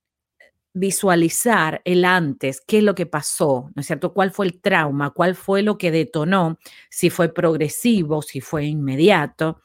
visualizar 0.73 1.81
el 1.85 2.05
antes, 2.05 2.61
qué 2.65 2.79
es 2.79 2.83
lo 2.83 2.95
que 2.95 3.05
pasó, 3.05 3.69
¿no 3.75 3.81
es 3.81 3.87
cierto? 3.87 4.13
¿Cuál 4.13 4.31
fue 4.31 4.45
el 4.45 4.61
trauma? 4.61 5.11
¿Cuál 5.11 5.35
fue 5.35 5.61
lo 5.63 5.77
que 5.77 5.91
detonó? 5.91 6.57
Si 6.89 7.09
fue 7.09 7.33
progresivo, 7.33 8.21
si 8.21 8.41
fue 8.41 8.65
inmediato. 8.65 9.61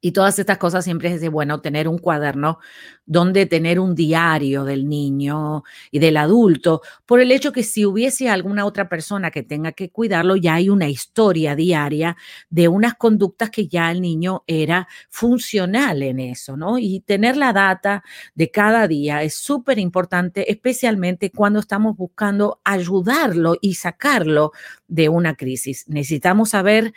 Y 0.00 0.12
todas 0.12 0.38
estas 0.38 0.58
cosas 0.58 0.84
siempre 0.84 1.12
es 1.12 1.20
de 1.20 1.28
bueno 1.28 1.60
tener 1.60 1.88
un 1.88 1.98
cuaderno 1.98 2.58
donde 3.06 3.46
tener 3.46 3.80
un 3.80 3.96
diario 3.96 4.64
del 4.64 4.88
niño 4.88 5.64
y 5.90 5.98
del 5.98 6.16
adulto, 6.16 6.80
por 7.06 7.20
el 7.20 7.32
hecho 7.32 7.52
que 7.52 7.64
si 7.64 7.84
hubiese 7.84 8.28
alguna 8.28 8.64
otra 8.64 8.88
persona 8.88 9.32
que 9.32 9.42
tenga 9.42 9.72
que 9.72 9.90
cuidarlo, 9.90 10.36
ya 10.36 10.54
hay 10.54 10.68
una 10.68 10.88
historia 10.88 11.56
diaria 11.56 12.16
de 12.50 12.68
unas 12.68 12.94
conductas 12.94 13.50
que 13.50 13.66
ya 13.66 13.90
el 13.90 14.00
niño 14.00 14.44
era 14.46 14.86
funcional 15.08 16.02
en 16.02 16.20
eso, 16.20 16.56
¿no? 16.56 16.78
Y 16.78 17.00
tener 17.00 17.36
la 17.36 17.52
data 17.52 18.04
de 18.34 18.50
cada 18.50 18.86
día 18.86 19.24
es 19.24 19.34
súper 19.34 19.80
importante, 19.80 20.50
especialmente 20.50 21.30
cuando 21.30 21.58
estamos 21.58 21.96
buscando 21.96 22.60
ayudarlo 22.62 23.56
y 23.60 23.74
sacarlo 23.74 24.52
de 24.86 25.08
una 25.08 25.34
crisis. 25.34 25.84
Necesitamos 25.88 26.50
saber 26.50 26.92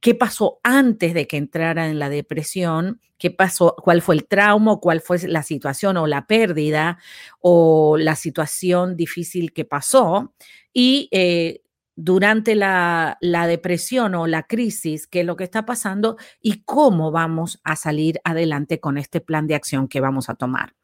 qué 0.00 0.14
pasó 0.14 0.60
antes 0.62 1.14
de 1.14 1.26
que 1.26 1.36
entrara 1.36 1.88
en 1.88 1.98
la 1.98 2.08
depresión, 2.08 3.00
qué 3.18 3.30
pasó, 3.30 3.74
cuál 3.82 4.02
fue 4.02 4.14
el 4.14 4.26
trauma, 4.26 4.76
cuál 4.76 5.00
fue 5.00 5.18
la 5.26 5.42
situación 5.42 5.96
o 5.96 6.06
la 6.06 6.26
pérdida 6.26 6.98
o 7.40 7.96
la 7.98 8.14
situación 8.16 8.96
difícil 8.96 9.52
que 9.52 9.64
pasó. 9.64 10.34
Y 10.72 11.08
eh, 11.12 11.62
durante 11.96 12.54
la, 12.54 13.16
la, 13.20 13.46
depresión 13.46 14.14
o 14.14 14.26
la 14.26 14.42
crisis, 14.42 15.06
qué 15.06 15.20
es 15.20 15.26
lo 15.26 15.36
que 15.36 15.44
está 15.44 15.64
pasando 15.64 16.18
y 16.42 16.62
cómo 16.64 17.10
vamos 17.10 17.58
a 17.64 17.74
salir 17.74 18.20
adelante 18.22 18.80
con 18.80 18.98
este 18.98 19.22
plan 19.22 19.46
de 19.46 19.54
acción 19.54 19.88
que 19.88 20.00
vamos 20.00 20.28
a 20.28 20.34
tomar. 20.34 20.74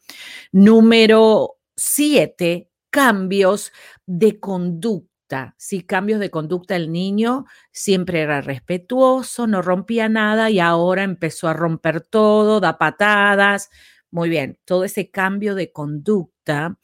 Número 0.52 1.58
siete, 1.76 2.70
cambios 2.90 3.72
de 4.06 4.40
conducta 4.40 5.11
si 5.56 5.82
cambios 5.82 6.20
de 6.20 6.30
conducta 6.30 6.76
el 6.76 6.92
niño 6.92 7.46
siempre 7.72 8.20
era 8.20 8.40
respetuoso, 8.40 9.46
no 9.46 9.62
rompía 9.62 10.08
nada 10.08 10.50
y 10.50 10.60
ahora 10.60 11.02
empezó 11.02 11.48
a 11.48 11.54
romper 11.54 12.00
todo, 12.00 12.60
da 12.60 12.78
patadas. 12.78 13.70
Muy 14.10 14.28
bien, 14.28 14.58
todo 14.64 14.84
ese 14.84 15.10
cambio 15.10 15.54
de 15.54 15.72
conducta 15.72 16.78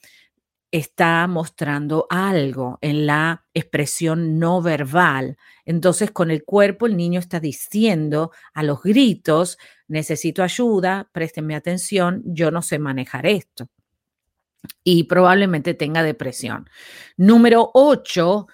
está 0.70 1.26
mostrando 1.26 2.06
algo 2.10 2.78
en 2.82 3.06
la 3.06 3.46
expresión 3.54 4.38
no 4.38 4.60
verbal. 4.62 5.38
Entonces, 5.64 6.10
con 6.10 6.30
el 6.30 6.44
cuerpo 6.44 6.86
el 6.86 6.96
niño 6.96 7.20
está 7.20 7.40
diciendo 7.40 8.32
a 8.54 8.62
los 8.62 8.82
gritos, 8.82 9.58
necesito 9.88 10.42
ayuda, 10.42 11.08
préstenme 11.12 11.54
atención, 11.56 12.22
yo 12.26 12.50
no 12.50 12.62
sé 12.62 12.78
manejar 12.78 13.26
esto 13.26 13.68
y 14.84 15.04
probablemente 15.04 15.74
tenga 15.74 16.02
depresión. 16.02 16.68
Número 17.16 17.70
ocho, 17.74 18.46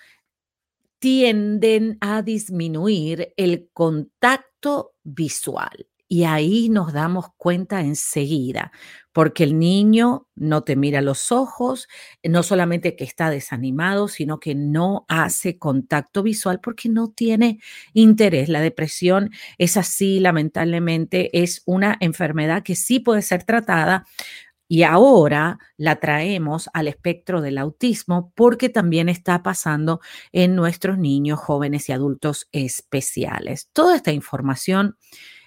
tienden 0.98 1.98
a 2.00 2.22
disminuir 2.22 3.34
el 3.36 3.68
contacto 3.72 4.94
visual. 5.02 5.86
Y 6.06 6.24
ahí 6.24 6.68
nos 6.68 6.92
damos 6.92 7.26
cuenta 7.36 7.80
enseguida, 7.80 8.72
porque 9.12 9.42
el 9.44 9.58
niño 9.58 10.28
no 10.34 10.62
te 10.62 10.76
mira 10.76 11.00
los 11.00 11.32
ojos, 11.32 11.88
no 12.22 12.42
solamente 12.42 12.94
que 12.94 13.04
está 13.04 13.30
desanimado, 13.30 14.06
sino 14.06 14.38
que 14.38 14.54
no 14.54 15.06
hace 15.08 15.58
contacto 15.58 16.22
visual 16.22 16.60
porque 16.62 16.88
no 16.88 17.10
tiene 17.10 17.58
interés. 17.94 18.48
La 18.48 18.60
depresión 18.60 19.30
es 19.58 19.76
así, 19.76 20.20
lamentablemente, 20.20 21.42
es 21.42 21.62
una 21.64 21.96
enfermedad 22.00 22.62
que 22.62 22.76
sí 22.76 23.00
puede 23.00 23.22
ser 23.22 23.44
tratada, 23.44 24.06
y 24.68 24.82
ahora 24.82 25.58
la 25.76 25.96
traemos 25.96 26.68
al 26.72 26.88
espectro 26.88 27.40
del 27.40 27.58
autismo 27.58 28.32
porque 28.34 28.68
también 28.68 29.08
está 29.08 29.42
pasando 29.42 30.00
en 30.32 30.54
nuestros 30.56 30.98
niños, 30.98 31.38
jóvenes 31.38 31.88
y 31.88 31.92
adultos 31.92 32.48
especiales. 32.52 33.68
Toda 33.72 33.96
esta 33.96 34.12
información 34.12 34.96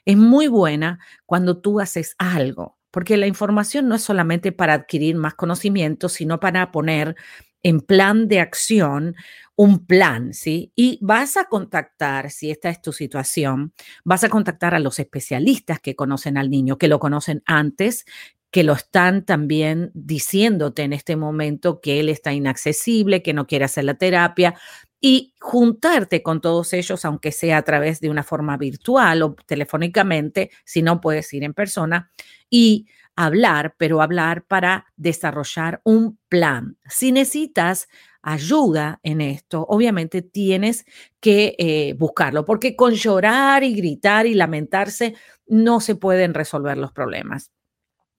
es 0.05 0.17
muy 0.17 0.47
buena 0.47 0.99
cuando 1.25 1.59
tú 1.59 1.79
haces 1.79 2.15
algo, 2.17 2.77
porque 2.91 3.17
la 3.17 3.27
información 3.27 3.87
no 3.87 3.95
es 3.95 4.01
solamente 4.03 4.51
para 4.51 4.73
adquirir 4.73 5.15
más 5.15 5.33
conocimiento, 5.33 6.09
sino 6.09 6.39
para 6.39 6.71
poner 6.71 7.15
en 7.63 7.81
plan 7.81 8.27
de 8.27 8.39
acción 8.39 9.15
un 9.55 9.85
plan, 9.87 10.33
¿sí? 10.33 10.71
Y 10.75 10.99
vas 11.01 11.35
a 11.35 11.45
contactar, 11.45 12.29
si 12.29 12.51
esta 12.51 12.69
es 12.69 12.81
tu 12.81 12.93
situación, 12.93 13.73
vas 14.05 14.23
a 14.23 14.29
contactar 14.29 14.75
a 14.75 14.79
los 14.79 14.99
especialistas 14.99 15.79
que 15.79 15.95
conocen 15.95 16.37
al 16.37 16.49
niño, 16.51 16.77
que 16.77 16.87
lo 16.87 16.99
conocen 16.99 17.41
antes, 17.45 18.05
que 18.51 18.63
lo 18.63 18.73
están 18.73 19.25
también 19.25 19.91
diciéndote 19.93 20.83
en 20.83 20.93
este 20.93 21.15
momento 21.15 21.81
que 21.81 21.99
él 21.99 22.09
está 22.09 22.33
inaccesible, 22.33 23.21
que 23.21 23.33
no 23.33 23.47
quiere 23.47 23.65
hacer 23.65 23.83
la 23.83 23.95
terapia 23.95 24.55
y 24.99 25.33
juntarte 25.39 26.23
con 26.23 26.41
todos 26.41 26.73
ellos, 26.73 27.05
aunque 27.05 27.31
sea 27.31 27.57
a 27.57 27.61
través 27.61 27.99
de 27.99 28.09
una 28.09 28.23
forma 28.23 28.57
virtual 28.57 29.21
o 29.21 29.35
telefónicamente, 29.45 30.49
si 30.65 30.81
no 30.81 31.01
puedes 31.01 31.31
ir 31.33 31.43
en 31.43 31.53
persona, 31.53 32.11
y 32.49 32.87
hablar, 33.15 33.75
pero 33.77 34.01
hablar 34.01 34.45
para 34.45 34.85
desarrollar 34.95 35.81
un 35.83 36.19
plan. 36.29 36.77
Si 36.87 37.11
necesitas 37.11 37.87
ayuda 38.21 38.99
en 39.03 39.21
esto, 39.21 39.65
obviamente 39.69 40.21
tienes 40.21 40.85
que 41.19 41.55
eh, 41.57 41.93
buscarlo, 41.97 42.45
porque 42.45 42.75
con 42.75 42.93
llorar 42.93 43.63
y 43.63 43.73
gritar 43.75 44.25
y 44.27 44.33
lamentarse 44.33 45.15
no 45.47 45.79
se 45.79 45.95
pueden 45.95 46.33
resolver 46.33 46.77
los 46.77 46.91
problemas. 46.91 47.51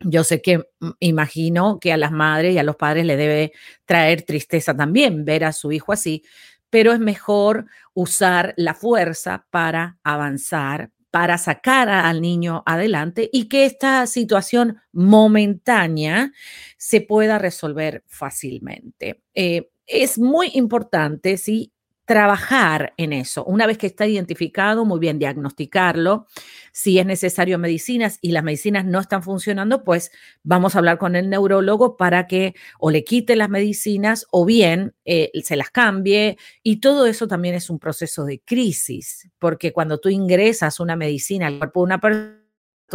Yo 0.00 0.24
sé 0.24 0.40
que 0.42 0.58
mm, 0.80 0.90
imagino 1.00 1.78
que 1.80 1.92
a 1.92 1.96
las 1.96 2.12
madres 2.12 2.54
y 2.54 2.58
a 2.58 2.62
los 2.62 2.76
padres 2.76 3.04
le 3.06 3.16
debe 3.16 3.52
traer 3.84 4.22
tristeza 4.22 4.76
también 4.76 5.24
ver 5.24 5.44
a 5.44 5.52
su 5.52 5.72
hijo 5.72 5.92
así, 5.92 6.22
pero 6.70 6.92
es 6.92 7.00
mejor 7.00 7.66
usar 7.94 8.54
la 8.56 8.74
fuerza 8.74 9.46
para 9.50 9.98
avanzar, 10.04 10.90
para 11.10 11.38
sacar 11.38 11.88
al 11.88 12.20
niño 12.20 12.62
adelante 12.66 13.28
y 13.32 13.48
que 13.48 13.64
esta 13.64 14.06
situación 14.06 14.80
momentánea 14.92 16.32
se 16.76 17.00
pueda 17.00 17.38
resolver 17.38 18.04
fácilmente. 18.06 19.22
Eh, 19.34 19.70
es 19.86 20.18
muy 20.18 20.50
importante, 20.54 21.38
sí, 21.38 21.72
trabajar 22.08 22.94
en 22.96 23.12
eso. 23.12 23.44
Una 23.44 23.66
vez 23.66 23.76
que 23.76 23.86
está 23.86 24.06
identificado, 24.06 24.86
muy 24.86 24.98
bien, 24.98 25.18
diagnosticarlo. 25.18 26.26
Si 26.72 26.98
es 26.98 27.04
necesario 27.04 27.58
medicinas 27.58 28.18
y 28.22 28.32
las 28.32 28.42
medicinas 28.42 28.86
no 28.86 28.98
están 28.98 29.22
funcionando, 29.22 29.84
pues 29.84 30.10
vamos 30.42 30.74
a 30.74 30.78
hablar 30.78 30.96
con 30.96 31.16
el 31.16 31.28
neurólogo 31.28 31.98
para 31.98 32.26
que 32.26 32.54
o 32.78 32.90
le 32.90 33.04
quite 33.04 33.36
las 33.36 33.50
medicinas 33.50 34.26
o 34.30 34.46
bien 34.46 34.94
eh, 35.04 35.30
se 35.44 35.54
las 35.56 35.68
cambie. 35.68 36.38
Y 36.62 36.80
todo 36.80 37.04
eso 37.04 37.28
también 37.28 37.54
es 37.54 37.68
un 37.68 37.78
proceso 37.78 38.24
de 38.24 38.40
crisis, 38.40 39.28
porque 39.38 39.74
cuando 39.74 39.98
tú 39.98 40.08
ingresas 40.08 40.80
una 40.80 40.96
medicina 40.96 41.46
al 41.46 41.58
cuerpo 41.58 41.80
de 41.80 41.84
una 41.84 42.00
persona, 42.00 42.38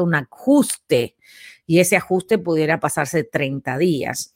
un 0.02 0.16
ajuste 0.16 1.16
y 1.66 1.80
ese 1.80 1.96
ajuste 1.96 2.38
pudiera 2.38 2.80
pasarse 2.80 3.24
30 3.24 3.78
días. 3.78 4.36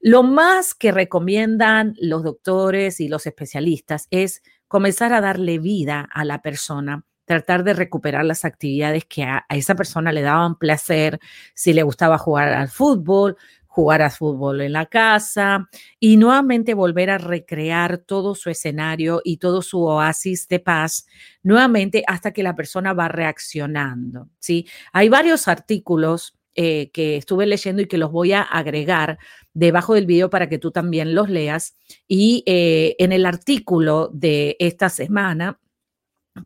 Lo 0.00 0.22
más 0.22 0.74
que 0.74 0.92
recomiendan 0.92 1.94
los 2.00 2.22
doctores 2.22 3.00
y 3.00 3.08
los 3.08 3.26
especialistas 3.26 4.08
es 4.10 4.42
comenzar 4.68 5.12
a 5.12 5.20
darle 5.20 5.58
vida 5.58 6.08
a 6.12 6.24
la 6.24 6.42
persona, 6.42 7.04
tratar 7.24 7.64
de 7.64 7.74
recuperar 7.74 8.24
las 8.24 8.44
actividades 8.44 9.04
que 9.04 9.24
a, 9.24 9.46
esa 9.48 9.74
persona 9.74 10.12
le 10.12 10.22
daban 10.22 10.58
placer, 10.58 11.18
si 11.54 11.72
le 11.72 11.82
gustaba 11.82 12.18
jugar 12.18 12.48
al 12.52 12.68
fútbol, 12.68 13.36
jugar 13.66 14.00
al 14.00 14.10
fútbol 14.10 14.62
en 14.62 14.72
la 14.72 14.86
casa 14.86 15.68
y 16.00 16.16
nuevamente 16.16 16.72
volver 16.72 17.10
a 17.10 17.18
recrear 17.18 17.98
todo 17.98 18.34
su 18.34 18.48
escenario 18.48 19.20
y 19.22 19.36
todo 19.36 19.60
su 19.60 19.82
oasis 19.82 20.48
de 20.48 20.60
paz 20.60 21.06
nuevamente 21.42 22.02
hasta 22.06 22.32
que 22.32 22.42
la 22.42 22.54
persona 22.54 22.94
va 22.94 23.08
reaccionando, 23.08 24.30
¿sí? 24.38 24.66
Hay 24.94 25.10
varios 25.10 25.46
artículos 25.46 26.35
eh, 26.56 26.90
que 26.90 27.16
estuve 27.16 27.46
leyendo 27.46 27.82
y 27.82 27.86
que 27.86 27.98
los 27.98 28.10
voy 28.10 28.32
a 28.32 28.42
agregar 28.42 29.18
debajo 29.54 29.94
del 29.94 30.06
video 30.06 30.30
para 30.30 30.48
que 30.48 30.58
tú 30.58 30.70
también 30.70 31.14
los 31.14 31.28
leas. 31.28 31.76
Y 32.08 32.42
eh, 32.46 32.96
en 32.98 33.12
el 33.12 33.26
artículo 33.26 34.10
de 34.12 34.56
esta 34.58 34.88
semana, 34.88 35.60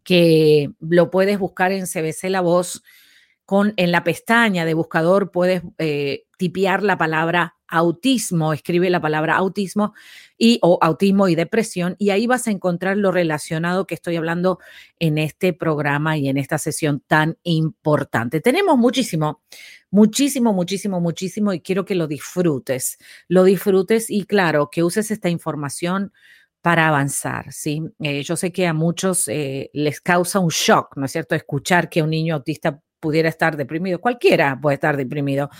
que 0.05 0.71
lo 0.81 1.11
puedes 1.11 1.39
buscar 1.39 1.73
en 1.73 1.87
CBC 1.87 2.25
La 2.25 2.41
Voz, 2.41 2.83
con, 3.51 3.75
en 3.79 3.91
la 3.91 4.05
pestaña 4.05 4.65
de 4.65 4.75
buscador 4.75 5.33
puedes 5.33 5.63
eh, 5.79 6.23
tipear 6.39 6.85
la 6.85 6.97
palabra 6.97 7.57
autismo, 7.67 8.53
escribe 8.53 8.89
la 8.91 9.01
palabra 9.01 9.35
autismo 9.35 9.93
y 10.39 10.61
o 10.63 10.79
autismo 10.81 11.27
y 11.27 11.35
depresión 11.35 11.97
y 11.99 12.11
ahí 12.11 12.29
vas 12.29 12.47
a 12.47 12.53
encontrar 12.53 12.97
lo 12.97 13.11
relacionado 13.11 13.89
que 13.89 13.97
estoy 13.97 14.15
hablando 14.15 14.61
en 15.01 15.19
este 15.19 15.53
programa 15.53 16.17
y 16.17 16.29
en 16.29 16.39
esta 16.39 16.59
sesión 16.59 17.03
tan 17.05 17.39
importante. 17.43 18.41
Tenemos 18.41 18.79
muchísimo, 18.79 19.43
muchísimo, 19.91 20.53
muchísimo, 20.53 21.01
muchísimo 21.01 21.53
y 21.53 21.61
quiero 21.61 21.85
que 21.85 21.97
lo 21.97 22.07
disfrutes, 22.07 22.99
lo 23.27 23.43
disfrutes 23.43 24.11
y 24.11 24.27
claro, 24.27 24.71
que 24.71 24.85
uses 24.85 25.11
esta 25.11 25.29
información 25.29 26.13
para 26.63 26.87
avanzar, 26.87 27.53
¿sí? 27.53 27.83
Eh, 27.99 28.23
yo 28.23 28.37
sé 28.37 28.53
que 28.53 28.69
a 28.69 28.75
muchos 28.75 29.27
eh, 29.27 29.71
les 29.73 30.01
causa 30.01 30.39
un 30.39 30.51
shock, 30.51 30.97
¿no 30.97 31.07
es 31.07 31.11
cierto?, 31.11 31.35
escuchar 31.35 31.89
que 31.89 32.01
un 32.01 32.11
niño 32.11 32.37
autista 32.37 32.81
pudiera 33.01 33.29
estar 33.29 33.57
deprimido, 33.57 34.01
cualquiera 34.01 34.59
puede 34.61 34.75
estar 34.75 34.97
deprimido, 34.97 35.51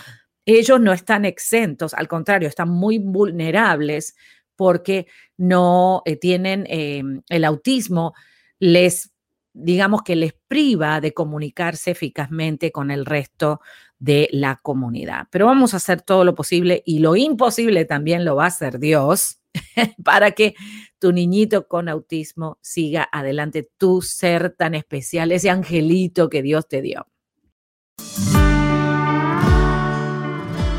ellos 0.45 0.79
no 0.79 0.93
están 0.93 1.25
exentos, 1.25 1.93
al 1.93 2.07
contrario, 2.07 2.47
están 2.47 2.69
muy 2.69 2.97
vulnerables 2.97 4.15
porque 4.55 5.07
no 5.37 6.01
eh, 6.05 6.15
tienen 6.17 6.65
em, 6.67 7.21
el 7.29 7.45
autismo, 7.45 8.13
les, 8.59 9.11
digamos 9.53 10.03
que 10.03 10.15
les 10.15 10.33
priva 10.47 11.01
de 11.01 11.13
comunicarse 11.13 11.91
eficazmente 11.91 12.71
con 12.71 12.91
el 12.91 13.05
resto 13.05 13.61
de 13.99 14.29
la 14.31 14.59
comunidad. 14.61 15.27
Pero 15.31 15.45
vamos 15.45 15.73
a 15.73 15.77
hacer 15.77 16.01
todo 16.01 16.25
lo 16.25 16.35
posible 16.35 16.81
y 16.85 16.99
lo 16.99 17.15
imposible 17.15 17.85
también 17.85 18.25
lo 18.25 18.35
va 18.35 18.45
a 18.45 18.47
hacer 18.47 18.79
Dios 18.79 19.41
para 20.03 20.31
que 20.31 20.55
tu 20.99 21.11
niñito 21.11 21.67
con 21.67 21.89
autismo 21.89 22.57
siga 22.61 23.07
adelante, 23.11 23.69
tu 23.77 24.01
ser 24.01 24.55
tan 24.55 24.75
especial, 24.75 25.31
ese 25.31 25.49
angelito 25.49 26.29
que 26.29 26.41
Dios 26.41 26.67
te 26.67 26.81
dio. 26.81 27.07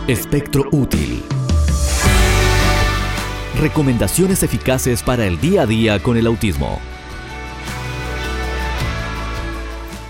Espectro 0.08 0.64
útil. 0.72 1.22
Recomendaciones 3.60 4.42
eficaces 4.42 5.02
para 5.02 5.26
el 5.26 5.40
día 5.40 5.62
a 5.62 5.66
día 5.66 6.02
con 6.02 6.16
el 6.16 6.26
autismo. 6.26 6.80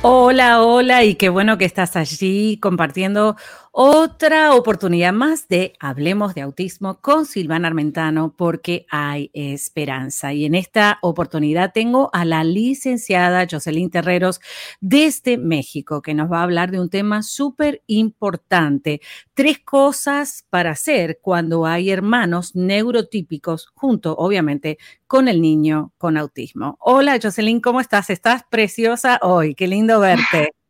Hola, 0.05 0.62
hola 0.62 1.05
y 1.05 1.14
qué 1.14 1.29
bueno 1.29 1.59
que 1.59 1.64
estás 1.64 1.94
allí 1.94 2.57
compartiendo 2.57 3.37
otra 3.74 4.54
oportunidad 4.54 5.14
más 5.14 5.48
de 5.48 5.72
Hablemos 5.80 6.35
de 6.35 6.42
Autismo 6.42 7.00
con 7.00 7.24
Silvana 7.24 7.68
Armentano 7.68 8.35
porque 8.37 8.85
hay 8.90 9.30
esperanza. 9.32 10.35
Y 10.35 10.44
en 10.44 10.54
esta 10.54 10.98
oportunidad 11.00 11.72
tengo 11.72 12.11
a 12.12 12.26
la 12.26 12.44
licenciada 12.44 13.46
Jocelyn 13.50 13.88
Terreros 13.88 14.40
desde 14.82 15.38
México 15.38 16.02
que 16.02 16.12
nos 16.12 16.30
va 16.30 16.40
a 16.40 16.42
hablar 16.42 16.70
de 16.70 16.80
un 16.80 16.90
tema 16.90 17.22
súper 17.22 17.82
importante. 17.87 19.00
Tres 19.32 19.61
cosas 19.61 20.44
para 20.50 20.72
hacer 20.72 21.18
cuando 21.22 21.64
hay 21.64 21.88
hermanos 21.88 22.54
neurotípicos 22.54 23.72
junto, 23.74 24.14
obviamente, 24.14 24.76
con 25.06 25.28
el 25.28 25.40
niño 25.40 25.94
con 25.96 26.18
autismo. 26.18 26.76
Hola 26.78 27.18
Jocelyn, 27.22 27.61
¿cómo 27.61 27.80
estás? 27.80 28.11
Estás 28.11 28.42
preciosa 28.50 29.18
hoy. 29.22 29.54
Qué 29.54 29.66
lindo 29.66 29.98
verte. 29.98 30.50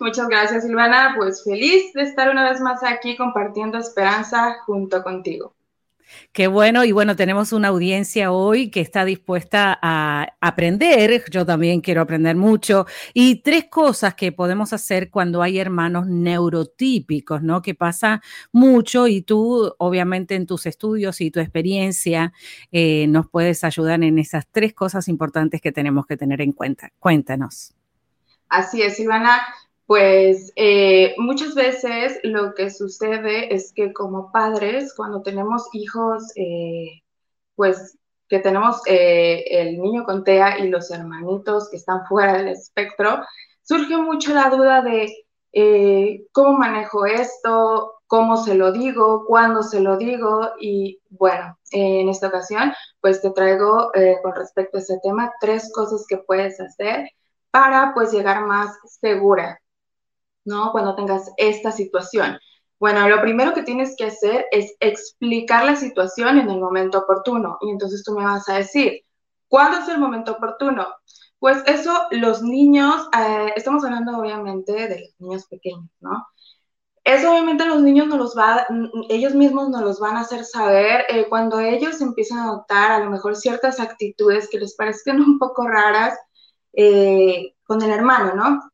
Muchas 0.00 0.28
gracias, 0.28 0.64
Silvana. 0.64 1.14
Pues 1.16 1.44
feliz 1.44 1.92
de 1.92 2.02
estar 2.02 2.30
una 2.30 2.50
vez 2.50 2.58
más 2.60 2.82
aquí 2.82 3.16
compartiendo 3.18 3.76
esperanza 3.76 4.56
junto 4.64 5.02
contigo. 5.02 5.54
Qué 6.32 6.48
bueno, 6.48 6.84
y 6.84 6.90
bueno, 6.90 7.14
tenemos 7.14 7.52
una 7.52 7.68
audiencia 7.68 8.32
hoy 8.32 8.68
que 8.70 8.80
está 8.80 9.04
dispuesta 9.04 9.78
a 9.80 10.26
aprender, 10.40 11.22
yo 11.30 11.46
también 11.46 11.80
quiero 11.80 12.00
aprender 12.00 12.34
mucho, 12.34 12.86
y 13.14 13.42
tres 13.42 13.66
cosas 13.70 14.14
que 14.14 14.32
podemos 14.32 14.72
hacer 14.72 15.10
cuando 15.10 15.40
hay 15.40 15.58
hermanos 15.60 16.08
neurotípicos, 16.08 17.42
¿no? 17.42 17.62
Que 17.62 17.76
pasa 17.76 18.22
mucho 18.50 19.06
y 19.06 19.22
tú, 19.22 19.72
obviamente, 19.78 20.34
en 20.34 20.46
tus 20.46 20.66
estudios 20.66 21.20
y 21.20 21.30
tu 21.30 21.38
experiencia, 21.38 22.32
eh, 22.72 23.06
nos 23.06 23.28
puedes 23.28 23.62
ayudar 23.62 24.02
en 24.02 24.18
esas 24.18 24.48
tres 24.50 24.72
cosas 24.72 25.06
importantes 25.06 25.60
que 25.60 25.70
tenemos 25.70 26.06
que 26.06 26.16
tener 26.16 26.40
en 26.40 26.50
cuenta. 26.52 26.90
Cuéntanos. 26.98 27.74
Así 28.48 28.82
es, 28.82 28.96
Silvana. 28.96 29.42
Pues 29.90 30.52
eh, 30.54 31.16
muchas 31.18 31.56
veces 31.56 32.20
lo 32.22 32.54
que 32.54 32.70
sucede 32.70 33.52
es 33.52 33.72
que 33.72 33.92
como 33.92 34.30
padres, 34.30 34.94
cuando 34.94 35.20
tenemos 35.20 35.64
hijos, 35.72 36.30
eh, 36.36 37.02
pues 37.56 37.98
que 38.28 38.38
tenemos 38.38 38.82
eh, 38.86 39.42
el 39.50 39.80
niño 39.80 40.04
con 40.04 40.22
TEA 40.22 40.60
y 40.60 40.68
los 40.68 40.92
hermanitos 40.92 41.68
que 41.70 41.76
están 41.78 42.06
fuera 42.06 42.34
del 42.34 42.50
espectro, 42.50 43.18
surge 43.62 43.96
mucho 43.96 44.32
la 44.32 44.48
duda 44.48 44.80
de 44.80 45.12
cómo 46.30 46.56
manejo 46.56 47.04
esto, 47.06 47.94
cómo 48.06 48.36
se 48.36 48.54
lo 48.54 48.70
digo, 48.70 49.24
cuándo 49.26 49.64
se 49.64 49.80
lo 49.80 49.96
digo 49.96 50.52
y 50.60 51.00
bueno, 51.08 51.58
en 51.72 52.08
esta 52.08 52.28
ocasión 52.28 52.72
pues 53.00 53.20
te 53.22 53.30
traigo 53.30 53.90
con 54.22 54.36
respecto 54.36 54.76
a 54.78 54.80
ese 54.82 55.00
tema 55.02 55.32
tres 55.40 55.72
cosas 55.74 56.06
que 56.08 56.18
puedes 56.18 56.60
hacer 56.60 57.10
para 57.50 57.92
pues 57.92 58.12
llegar 58.12 58.46
más 58.46 58.78
segura 59.00 59.59
¿no? 60.50 60.72
Cuando 60.72 60.94
tengas 60.96 61.30
esta 61.38 61.72
situación. 61.72 62.38
Bueno, 62.80 63.08
lo 63.08 63.20
primero 63.22 63.54
que 63.54 63.62
tienes 63.62 63.94
que 63.96 64.06
hacer 64.06 64.46
es 64.50 64.74
explicar 64.80 65.64
la 65.64 65.76
situación 65.76 66.38
en 66.38 66.50
el 66.50 66.60
momento 66.60 66.98
oportuno. 66.98 67.58
Y 67.62 67.70
entonces 67.70 68.02
tú 68.04 68.14
me 68.14 68.24
vas 68.24 68.48
a 68.48 68.56
decir, 68.56 69.02
¿cuándo 69.48 69.78
es 69.78 69.88
el 69.88 69.98
momento 69.98 70.32
oportuno? 70.32 70.86
Pues 71.38 71.62
eso, 71.66 71.92
los 72.10 72.42
niños, 72.42 73.08
eh, 73.18 73.52
estamos 73.56 73.84
hablando 73.84 74.18
obviamente 74.18 74.72
de 74.72 75.00
los 75.00 75.14
niños 75.20 75.46
pequeños, 75.46 75.88
¿no? 76.00 76.26
Eso 77.04 77.30
obviamente 77.32 77.64
los 77.66 77.82
niños 77.82 78.08
no 78.08 78.18
los 78.18 78.36
va, 78.36 78.66
ellos 79.08 79.34
mismos 79.34 79.70
nos 79.70 79.82
los 79.82 80.00
van 80.00 80.16
a 80.16 80.20
hacer 80.20 80.44
saber 80.44 81.04
eh, 81.08 81.26
cuando 81.28 81.58
ellos 81.60 82.00
empiezan 82.00 82.38
a 82.40 82.46
notar 82.46 82.92
a 82.92 83.00
lo 83.00 83.10
mejor 83.10 83.36
ciertas 83.36 83.80
actitudes 83.80 84.48
que 84.50 84.58
les 84.58 84.76
parezcan 84.76 85.20
un 85.20 85.38
poco 85.38 85.66
raras 85.66 86.18
eh, 86.74 87.54
con 87.64 87.82
el 87.82 87.90
hermano, 87.90 88.34
¿no? 88.34 88.69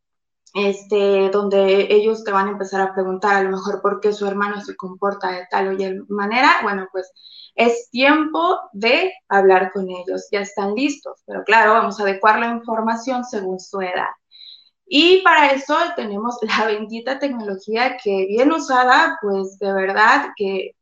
Este, 0.56 1.28
donde 1.28 1.86
ellos 1.90 2.24
te 2.24 2.32
van 2.32 2.48
a 2.48 2.52
empezar 2.52 2.80
a 2.80 2.94
preguntar 2.94 3.36
a 3.36 3.42
lo 3.42 3.50
mejor 3.50 3.82
por 3.82 4.00
qué 4.00 4.14
su 4.14 4.26
hermano 4.26 4.62
se 4.62 4.74
comporta 4.74 5.30
de 5.30 5.46
tal 5.50 5.68
o 5.68 5.76
de 5.76 6.00
manera, 6.08 6.50
bueno, 6.62 6.88
pues 6.90 7.12
es 7.54 7.90
tiempo 7.90 8.58
de 8.72 9.12
hablar 9.28 9.70
con 9.72 9.90
ellos, 9.90 10.28
ya 10.32 10.40
están 10.40 10.74
listos, 10.74 11.22
pero 11.26 11.44
claro, 11.44 11.72
vamos 11.74 12.00
a 12.00 12.04
adecuar 12.04 12.38
la 12.38 12.52
información 12.52 13.24
según 13.24 13.60
su 13.60 13.82
edad. 13.82 14.08
Y 14.86 15.22
para 15.22 15.48
eso 15.50 15.76
tenemos 15.94 16.38
la 16.42 16.66
bendita 16.66 17.18
tecnología 17.18 17.98
que 18.02 18.26
bien 18.26 18.50
usada, 18.50 19.18
pues 19.20 19.58
de 19.58 19.72
verdad 19.74 20.28
que 20.36 20.72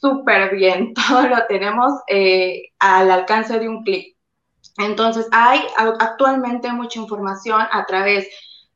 súper 0.00 0.56
bien, 0.56 0.92
todo 1.08 1.28
lo 1.28 1.46
tenemos 1.46 1.92
eh, 2.08 2.70
al 2.80 3.10
alcance 3.12 3.58
de 3.60 3.68
un 3.68 3.84
clic. 3.84 4.16
Entonces 4.80 5.26
hay 5.30 5.60
actualmente 5.76 6.72
mucha 6.72 7.00
información 7.00 7.62
a 7.70 7.84
través 7.86 8.26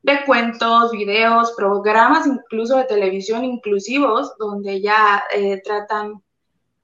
de 0.02 0.24
cuentos, 0.26 0.92
videos, 0.92 1.54
programas 1.56 2.26
incluso 2.26 2.76
de 2.76 2.84
televisión 2.84 3.44
inclusivos 3.44 4.34
donde 4.38 4.80
ya 4.80 5.24
eh, 5.34 5.60
tratan 5.64 6.22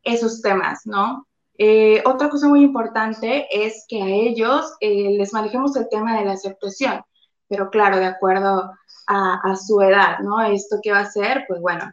esos 0.03 0.41
temas, 0.41 0.81
¿no? 0.87 1.27
Eh, 1.59 2.03
otra 2.07 2.31
cosa 2.31 2.49
muy 2.49 2.63
importante 2.63 3.47
es 3.51 3.85
que 3.87 4.03
a 4.03 4.07
ellos 4.07 4.73
les 4.81 5.33
manejemos 5.35 5.77
el 5.77 5.89
tema 5.91 6.19
de 6.19 6.25
la 6.25 6.33
aceptación 6.33 7.03
pero 7.51 7.69
claro, 7.69 7.99
de 7.99 8.07
acuerdo 8.07 8.73
a, 9.09 9.57
su 9.57 9.81
edad, 9.83 10.21
¿no? 10.21 10.41
Esto 10.41 10.77
que 10.81 10.93
va 10.93 10.99
a 10.99 11.03
hacer, 11.03 11.45
pues 11.49 11.61
bueno, 11.61 11.91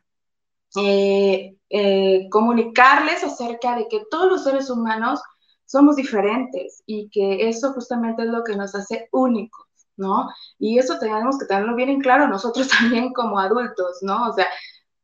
eh, 0.76 1.56
eh, 1.72 2.28
comunicarles 2.30 3.24
acerca 3.24 3.76
de 3.76 3.88
que 3.88 4.04
todos 4.12 4.32
los 4.32 4.44
seres 4.44 4.70
humanos 4.70 5.20
somos 5.68 5.98
diferentes 5.98 6.82
y 6.88 7.10
que 7.10 7.48
eso 7.48 7.74
justamente 7.74 8.24
es 8.24 8.30
lo 8.30 8.44
que 8.44 8.56
nos 8.56 8.74
hace 8.74 9.10
únicos, 9.12 9.68
¿no? 9.98 10.28
Y 10.58 10.80
eso 10.80 10.98
tenemos 10.98 11.38
que 11.38 11.46
tenerlo 11.46 11.76
bien 11.76 11.90
en 11.90 12.02
claro 12.02 12.28
nosotros 12.28 12.68
también 12.80 13.14
como 13.14 13.40
adultos, 13.40 14.00
¿no? 14.02 14.30
O 14.30 14.34
sea, 14.34 14.48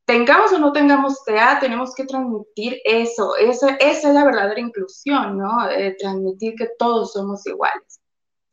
tengamos 0.06 0.52
o 0.54 0.60
no 0.60 0.71
tengamos 0.71 1.23
TEA, 1.26 1.60
tenemos 1.60 1.93
que 1.93 2.06
transmitir 2.06 2.80
eso, 2.86 3.36
esa, 3.38 3.76
esa 3.76 4.08
es 4.10 4.13
la 4.13 4.26
verdadera 4.26 4.60
inclusión, 4.60 5.38
¿no? 5.38 5.69
Eh, 5.69 5.95
transmitir 5.99 6.56
que 6.56 6.69
todos 6.80 7.13
somos 7.13 7.45
iguales 7.45 7.99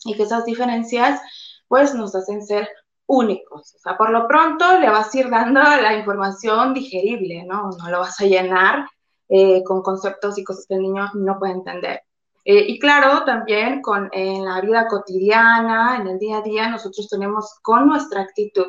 y 0.05 0.14
que 0.14 0.25
esas 0.25 0.44
diferencias 0.44 1.20
pues 1.68 1.94
nos 1.94 2.14
hacen 2.16 2.44
ser 2.44 2.68
únicos. 3.07 3.75
O 3.77 3.79
sea, 3.79 3.96
por 3.96 4.11
lo 4.11 4.27
pronto 4.27 4.79
le 4.79 4.90
vas 4.90 5.14
a 5.14 5.18
ir 5.18 5.31
dando 5.31 5.61
la 5.61 5.96
información 5.96 6.75
digerible, 6.75 7.44
¿no? 7.44 7.70
No 7.79 7.90
lo 7.90 8.01
vas 8.01 8.20
a 8.20 8.25
llenar 8.25 8.87
eh, 9.32 9.62
con 9.62 9.80
conceptos 9.80 10.36
y 10.38 10.42
cosas 10.44 10.66
que 10.66 10.74
el 10.74 10.82
niño 10.82 11.08
no 11.14 11.38
puede 11.38 11.52
entender. 11.52 12.02
Eh, 12.44 12.64
y 12.66 12.80
claro, 12.80 13.24
también 13.24 13.80
con, 13.80 14.08
en 14.10 14.44
la 14.44 14.60
vida 14.60 14.88
cotidiana, 14.88 15.98
en 16.00 16.08
el 16.08 16.18
día 16.18 16.38
a 16.38 16.42
día, 16.42 16.68
nosotros 16.68 17.08
tenemos 17.08 17.60
con 17.62 17.86
nuestra 17.86 18.22
actitud 18.22 18.66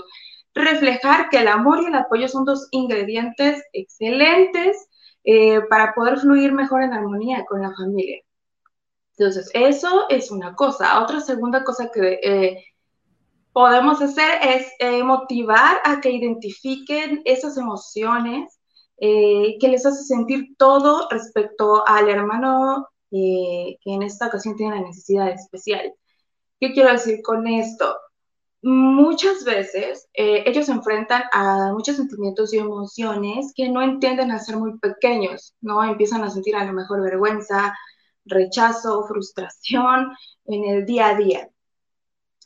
reflejar 0.54 1.30
que 1.30 1.40
el 1.40 1.48
amor 1.48 1.82
y 1.82 1.88
el 1.88 1.96
apoyo 1.96 2.28
son 2.28 2.46
dos 2.46 2.68
ingredientes 2.70 3.64
excelentes 3.74 4.88
eh, 5.24 5.62
para 5.68 5.96
poder 5.96 6.20
fluir 6.20 6.52
mejor 6.54 6.84
en 6.84 6.94
armonía 6.94 7.44
con 7.46 7.64
la 7.64 7.74
familia. 7.76 8.22
Entonces, 9.18 9.50
eso 9.56 10.10
es 10.10 10.30
una 10.30 10.54
cosa. 10.54 11.02
Otra 11.02 11.22
segunda 11.22 11.64
cosa 11.64 11.90
que 11.92 12.66
podemos 13.52 14.00
hacer 14.00 14.30
es 14.44 15.04
motivar 15.04 15.78
a 15.86 16.00
que 16.02 16.12
identifiquen 16.12 17.24
esas 17.26 17.58
emociones 17.58 18.61
eh, 19.02 19.58
que 19.60 19.68
les 19.68 19.86
hace 19.86 20.04
sentir 20.04 20.56
todo 20.58 21.08
respecto 21.10 21.86
al 21.88 22.10
hermano 22.10 22.88
eh, 23.12 23.78
que 23.82 23.94
en 23.94 24.04
esta 24.04 24.28
ocasión 24.28 24.56
tiene 24.56 24.76
la 24.76 24.88
necesidad 24.88 25.30
especial. 25.30 25.94
¿Qué 26.60 26.74
quiero 26.74 26.92
decir 26.92 27.22
con 27.24 27.48
esto? 27.48 27.98
Muchas 28.64 29.44
veces 29.44 30.08
ellos 30.14 30.68
se 30.68 30.72
enfrentan 30.72 31.24
a 31.34 31.74
muchos 31.74 31.96
sentimientos 31.98 32.54
y 32.54 32.60
emociones 32.60 33.54
que 33.56 33.70
no 33.70 33.82
entienden 33.82 34.32
a 34.32 34.40
ser 34.40 34.58
muy 34.58 34.78
pequeños, 34.78 35.56
¿no? 35.62 35.84
Empiezan 35.84 36.24
a 36.24 36.30
sentir 36.30 36.56
a 36.56 36.66
lo 36.66 36.74
mejor 36.74 37.02
vergüenza, 37.02 37.76
rechazo, 38.26 39.04
frustración 39.08 40.12
en 40.46 40.66
el 40.66 40.86
día 40.86 41.10
a 41.10 41.16
día. 41.16 41.51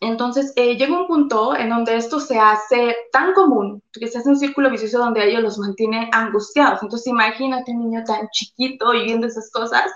Entonces, 0.02 0.52
eh, 0.56 0.76
llega 0.76 1.00
un 1.00 1.08
punto 1.08 1.56
en 1.56 1.70
donde 1.70 1.96
esto 1.96 2.20
se 2.20 2.38
hace 2.38 2.96
tan 3.12 3.34
común, 3.34 3.82
que 3.94 4.08
se 4.08 4.18
hace 4.18 4.30
un 4.30 4.38
círculo 4.38 4.70
vicioso 4.70 5.00
donde 5.00 5.26
ellos 5.26 5.42
los 5.42 5.58
mantiene 5.58 6.10
angustiados. 6.12 6.84
Entonces, 6.84 7.08
imagínate 7.08 7.72
un 7.72 7.90
niño 7.90 8.04
tan 8.06 8.28
chiquito 8.30 8.94
y 8.94 9.06
viendo 9.06 9.28
esas 9.28 9.50
cosas. 9.52 9.92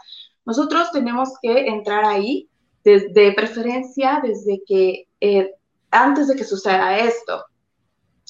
Nosotros 0.46 0.92
tenemos 0.92 1.30
que 1.42 1.68
entrar 1.68 2.06
ahí, 2.06 2.50
desde 2.84 3.34
preferencia, 3.34 4.22
desde 4.24 4.64
que, 4.66 5.08
eh, 5.20 5.52
antes 5.92 6.28
de 6.28 6.36
que 6.36 6.46
suceda 6.46 6.98
esto. 6.98 7.44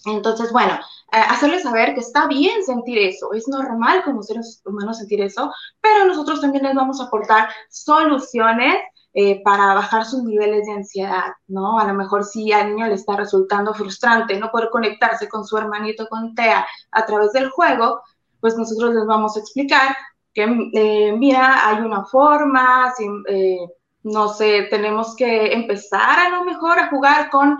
Entonces, 0.06 0.52
bueno, 0.52 0.74
eh, 1.12 1.18
hacerles 1.30 1.64
saber 1.64 1.94
que 1.94 2.00
está 2.00 2.28
bien 2.28 2.64
sentir 2.64 2.98
eso, 2.98 3.34
es 3.34 3.48
normal 3.48 4.04
como 4.04 4.24
seres 4.24 4.62
humanos 4.66 4.98
sentir 4.98 5.22
eso, 5.22 5.52
pero 5.82 6.06
nosotros 6.06 6.42
también 6.42 6.64
les 6.64 6.76
vamos 6.76 7.00
a 7.00 7.06
aportar 7.06 7.50
soluciones 7.70 8.78
eh, 9.12 9.42
para 9.44 9.74
bajar 9.74 10.06
sus 10.06 10.24
niveles 10.24 10.68
de 10.68 10.74
ansiedad, 10.74 11.34
¿no? 11.48 11.80
A 11.80 11.86
lo 11.86 11.96
mejor 11.96 12.24
si 12.24 12.52
al 12.52 12.70
niño 12.70 12.86
le 12.86 12.94
está 12.94 13.16
resultando 13.16 13.74
frustrante 13.74 14.40
no 14.40 14.52
poder 14.52 14.70
conectarse 14.70 15.28
con 15.28 15.46
su 15.46 15.58
hermanito 15.58 16.08
con 16.08 16.36
TEA 16.36 16.68
a 16.92 17.06
través 17.08 17.32
del 17.32 17.50
juego, 17.50 18.02
pues 18.40 18.56
nosotros 18.56 18.94
les 18.94 19.08
vamos 19.08 19.36
a 19.36 19.40
explicar 19.40 19.96
que, 20.32 20.44
eh, 20.74 21.14
mira, 21.18 21.68
hay 21.68 21.82
una 21.82 22.06
forma, 22.06 22.94
eh, 23.28 23.58
no 24.04 24.30
sé, 24.30 24.68
tenemos 24.70 25.16
que 25.16 25.54
empezar 25.54 26.20
a 26.20 26.30
lo 26.30 26.44
mejor 26.44 26.78
a 26.78 26.90
jugar 26.90 27.32
con 27.32 27.58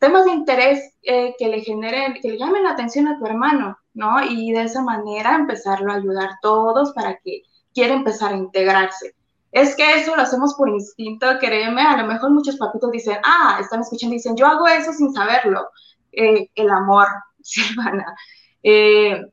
temas 0.00 0.24
de 0.26 0.32
interés 0.32 0.94
que 1.02 1.48
le 1.48 1.60
generen, 1.62 2.14
que 2.20 2.32
le 2.32 2.38
llamen 2.38 2.64
la 2.64 2.70
atención 2.70 3.08
a 3.08 3.18
tu 3.18 3.26
hermano, 3.26 3.76
¿no? 3.92 4.22
Y 4.24 4.52
de 4.52 4.62
esa 4.62 4.82
manera 4.82 5.34
empezarlo 5.34 5.90
a 5.90 5.96
ayudar 5.96 6.30
todos 6.42 6.92
para 6.92 7.16
que 7.18 7.42
quiera 7.72 7.94
empezar 7.94 8.32
a 8.32 8.36
integrarse. 8.36 9.14
Es 9.54 9.76
que 9.76 10.00
eso 10.00 10.16
lo 10.16 10.22
hacemos 10.22 10.54
por 10.54 10.68
instinto, 10.68 11.26
créeme, 11.38 11.80
a 11.80 11.96
lo 11.96 12.08
mejor 12.08 12.30
muchos 12.32 12.56
papitos 12.56 12.90
dicen, 12.90 13.18
ah, 13.22 13.58
están 13.60 13.82
escuchando 13.82 14.14
dicen, 14.14 14.36
yo 14.36 14.48
hago 14.48 14.66
eso 14.66 14.92
sin 14.92 15.14
saberlo. 15.14 15.70
Eh, 16.10 16.50
el 16.56 16.70
amor, 16.70 17.06
Silvana. 17.40 18.16
Eh, 18.64 19.24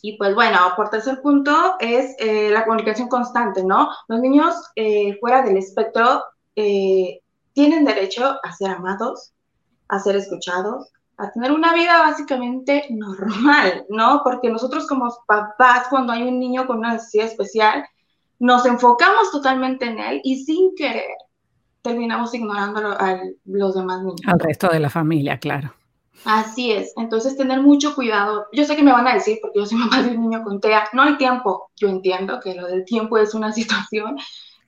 y 0.00 0.16
pues 0.16 0.36
bueno, 0.36 0.58
por 0.76 0.90
tercer 0.90 1.20
punto 1.20 1.74
es 1.80 2.14
eh, 2.20 2.50
la 2.50 2.64
comunicación 2.64 3.08
constante, 3.08 3.64
¿no? 3.64 3.90
Los 4.06 4.20
niños 4.20 4.54
fuera 5.20 5.42
del 5.42 5.56
espectro 5.56 6.22
tienen 6.54 7.84
derecho 7.84 8.38
a 8.44 8.52
ser 8.52 8.70
amados, 8.70 9.32
a 9.88 9.98
ser 9.98 10.14
escuchados, 10.14 10.92
a 11.16 11.32
tener 11.32 11.50
una 11.50 11.74
vida 11.74 11.98
básicamente 11.98 12.86
normal, 12.90 13.86
¿no? 13.88 14.20
Porque 14.22 14.50
nosotros 14.50 14.86
como 14.86 15.12
papás, 15.26 15.88
cuando 15.90 16.12
hay 16.12 16.22
un 16.22 16.38
niño 16.38 16.64
con 16.64 16.78
una 16.78 16.92
necesidad 16.92 17.26
especial, 17.26 17.84
nos 18.42 18.66
enfocamos 18.66 19.30
totalmente 19.30 19.86
en 19.86 20.00
él 20.00 20.20
y 20.24 20.44
sin 20.44 20.74
querer 20.74 21.14
terminamos 21.80 22.34
ignorando 22.34 22.80
a 22.80 23.20
los 23.44 23.74
demás 23.74 24.02
niños. 24.02 24.20
Al 24.26 24.40
resto 24.40 24.68
de 24.68 24.80
la 24.80 24.90
familia, 24.90 25.38
claro. 25.38 25.72
Así 26.24 26.72
es, 26.72 26.92
entonces 26.96 27.36
tener 27.36 27.60
mucho 27.60 27.94
cuidado. 27.94 28.46
Yo 28.52 28.64
sé 28.64 28.74
que 28.74 28.82
me 28.82 28.90
van 28.90 29.06
a 29.06 29.14
decir, 29.14 29.38
porque 29.40 29.60
yo 29.60 29.66
soy 29.66 29.78
mamá 29.78 30.02
de 30.02 30.16
un 30.16 30.22
niño 30.22 30.42
con 30.42 30.60
TEA, 30.60 30.88
no 30.92 31.02
hay 31.02 31.16
tiempo. 31.18 31.70
Yo 31.76 31.88
entiendo 31.88 32.40
que 32.40 32.54
lo 32.54 32.66
del 32.66 32.84
tiempo 32.84 33.16
es 33.16 33.32
una 33.32 33.52
situación 33.52 34.16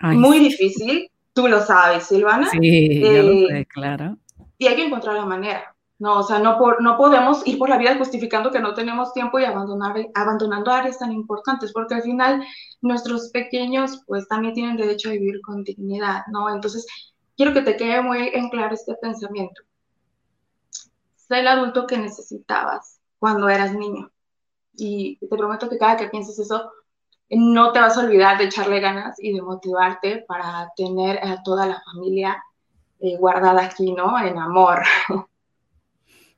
muy 0.00 0.38
difícil, 0.38 1.10
tú 1.32 1.48
lo 1.48 1.60
sabes, 1.60 2.04
Silvana. 2.04 2.48
Sí, 2.50 3.00
yo 3.00 3.22
lo 3.22 3.32
eh, 3.32 3.46
sé, 3.48 3.66
claro. 3.66 4.16
Y 4.56 4.68
hay 4.68 4.76
que 4.76 4.86
encontrar 4.86 5.16
la 5.16 5.26
manera. 5.26 5.73
No, 6.04 6.18
o 6.18 6.22
sea, 6.22 6.38
no, 6.38 6.58
por, 6.58 6.82
no 6.82 6.98
podemos 6.98 7.40
ir 7.46 7.58
por 7.58 7.70
la 7.70 7.78
vida 7.78 7.96
justificando 7.96 8.50
que 8.50 8.60
no 8.60 8.74
tenemos 8.74 9.14
tiempo 9.14 9.38
y 9.38 9.44
abandonar, 9.46 9.96
abandonando 10.12 10.70
áreas 10.70 10.98
tan 10.98 11.12
importantes, 11.12 11.72
porque 11.72 11.94
al 11.94 12.02
final 12.02 12.44
nuestros 12.82 13.30
pequeños 13.30 14.02
pues 14.06 14.28
también 14.28 14.52
tienen 14.52 14.76
derecho 14.76 15.08
a 15.08 15.12
vivir 15.12 15.40
con 15.40 15.64
dignidad, 15.64 16.24
¿no? 16.30 16.54
Entonces, 16.54 16.86
quiero 17.38 17.54
que 17.54 17.62
te 17.62 17.78
quede 17.78 18.02
muy 18.02 18.28
en 18.34 18.50
claro 18.50 18.74
este 18.74 18.94
pensamiento. 18.96 19.62
Sé 21.16 21.40
el 21.40 21.48
adulto 21.48 21.86
que 21.86 21.96
necesitabas 21.96 23.00
cuando 23.18 23.48
eras 23.48 23.72
niño. 23.72 24.10
Y 24.74 25.16
te 25.16 25.26
prometo 25.26 25.70
que 25.70 25.78
cada 25.78 25.96
que 25.96 26.08
pienses 26.08 26.38
eso, 26.38 26.70
no 27.30 27.72
te 27.72 27.80
vas 27.80 27.96
a 27.96 28.02
olvidar 28.02 28.36
de 28.36 28.44
echarle 28.44 28.80
ganas 28.80 29.16
y 29.18 29.32
de 29.32 29.40
motivarte 29.40 30.22
para 30.28 30.70
tener 30.76 31.18
a 31.26 31.42
toda 31.42 31.64
la 31.66 31.82
familia 31.82 32.44
eh, 33.00 33.16
guardada 33.16 33.64
aquí, 33.64 33.90
¿no? 33.94 34.18
En 34.18 34.36
amor. 34.38 34.82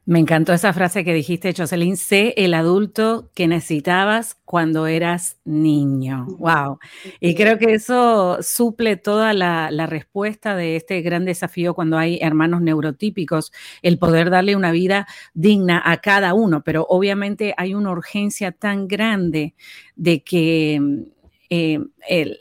Me 0.09 0.21
encantó 0.21 0.53
esa 0.53 0.73
frase 0.73 1.05
que 1.05 1.13
dijiste, 1.13 1.53
Jocelyn, 1.53 1.97
sé 1.97 2.33
el 2.37 2.55
adulto 2.55 3.29
que 3.35 3.49
necesitabas 3.49 4.37
cuando 4.45 4.87
eras 4.87 5.41
niño. 5.45 6.27
Wow. 6.39 6.79
Y 7.19 7.35
creo 7.35 7.59
que 7.59 7.75
eso 7.75 8.39
suple 8.41 8.97
toda 8.97 9.33
la, 9.33 9.69
respuesta 9.89 10.55
de 10.55 10.77
este 10.77 11.03
gran 11.03 11.25
desafío 11.25 11.75
cuando 11.75 11.99
hay 11.99 12.21
hermanos 12.23 12.63
neurotípicos, 12.63 13.51
el 13.83 13.99
poder 13.99 14.31
darle 14.31 14.55
una 14.55 14.71
vida 14.71 15.09
digna 15.35 15.83
a 15.85 15.97
cada 15.97 16.35
uno. 16.35 16.63
Pero 16.63 16.87
obviamente 16.89 17.53
hay 17.57 17.75
una 17.75 17.91
urgencia 17.91 18.53
tan 18.53 18.87
grande 18.87 19.57
de 19.97 20.23
que 20.23 20.81
eh, 21.51 21.81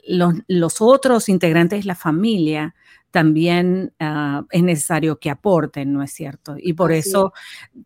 los, 0.06 0.34
los 0.46 0.80
otros 0.80 1.28
integrantes 1.28 1.80
de 1.80 1.86
la 1.86 1.96
familia 1.96 2.76
también 3.16 3.94
ah, 3.98 4.44
es 4.50 4.62
necesario 4.62 5.18
que 5.18 5.30
aporten, 5.30 5.90
¿no 5.90 6.02
es 6.02 6.12
cierto? 6.12 6.56
Y 6.58 6.74
por 6.74 6.92
eso 6.92 7.32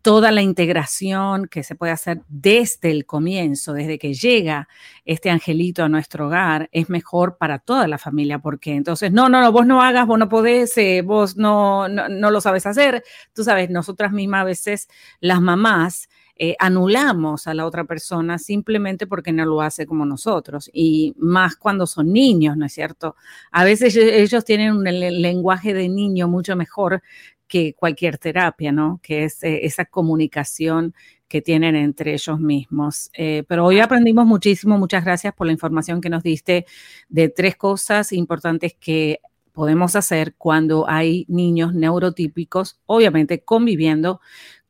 toda 0.02 0.32
la 0.32 0.42
integración 0.42 1.46
que 1.46 1.62
se 1.62 1.76
puede 1.76 1.92
hacer 1.92 2.22
desde 2.26 2.90
el 2.90 3.06
comienzo, 3.06 3.72
desde 3.72 3.96
que 3.96 4.12
llega 4.12 4.66
este 5.04 5.30
angelito 5.30 5.84
a 5.84 5.88
nuestro 5.88 6.26
hogar, 6.26 6.68
es 6.72 6.90
mejor 6.90 7.36
para 7.38 7.60
toda 7.60 7.86
la 7.86 7.96
familia, 7.96 8.40
porque 8.40 8.74
entonces, 8.74 9.12
no, 9.12 9.28
no, 9.28 9.40
no, 9.40 9.52
vos 9.52 9.66
no 9.66 9.80
hagas, 9.80 10.04
vos 10.04 10.18
no 10.18 10.28
podés, 10.28 10.76
eh, 10.78 11.02
vos 11.02 11.36
no, 11.36 11.88
no, 11.88 12.08
no 12.08 12.32
lo 12.32 12.40
sabes 12.40 12.66
hacer. 12.66 13.04
Tú 13.32 13.44
sabes, 13.44 13.70
nosotras 13.70 14.10
mismas 14.10 14.40
a 14.40 14.44
veces, 14.46 14.88
las 15.20 15.40
mamás, 15.40 16.08
eh, 16.42 16.56
anulamos 16.58 17.46
a 17.46 17.52
la 17.52 17.66
otra 17.66 17.84
persona 17.84 18.38
simplemente 18.38 19.06
porque 19.06 19.30
no 19.30 19.44
lo 19.44 19.60
hace 19.60 19.84
como 19.84 20.06
nosotros. 20.06 20.70
Y 20.72 21.12
más 21.18 21.54
cuando 21.54 21.86
son 21.86 22.14
niños, 22.14 22.56
¿no 22.56 22.64
es 22.64 22.72
cierto? 22.72 23.14
A 23.50 23.62
veces 23.62 23.94
ellos 23.94 24.42
tienen 24.46 24.72
un 24.72 24.84
lenguaje 24.84 25.74
de 25.74 25.90
niño 25.90 26.28
mucho 26.28 26.56
mejor 26.56 27.02
que 27.46 27.74
cualquier 27.74 28.16
terapia, 28.16 28.72
¿no? 28.72 29.00
Que 29.02 29.24
es 29.24 29.42
eh, 29.42 29.66
esa 29.66 29.84
comunicación 29.84 30.94
que 31.28 31.42
tienen 31.42 31.76
entre 31.76 32.14
ellos 32.14 32.40
mismos. 32.40 33.10
Eh, 33.12 33.44
pero 33.46 33.66
hoy 33.66 33.80
aprendimos 33.80 34.24
muchísimo, 34.24 34.78
muchas 34.78 35.04
gracias 35.04 35.34
por 35.34 35.46
la 35.46 35.52
información 35.52 36.00
que 36.00 36.08
nos 36.08 36.22
diste 36.22 36.64
de 37.10 37.28
tres 37.28 37.56
cosas 37.56 38.14
importantes 38.14 38.74
que 38.80 39.20
podemos 39.52 39.94
hacer 39.94 40.36
cuando 40.38 40.88
hay 40.88 41.26
niños 41.28 41.74
neurotípicos, 41.74 42.80
obviamente 42.86 43.44
conviviendo 43.44 44.22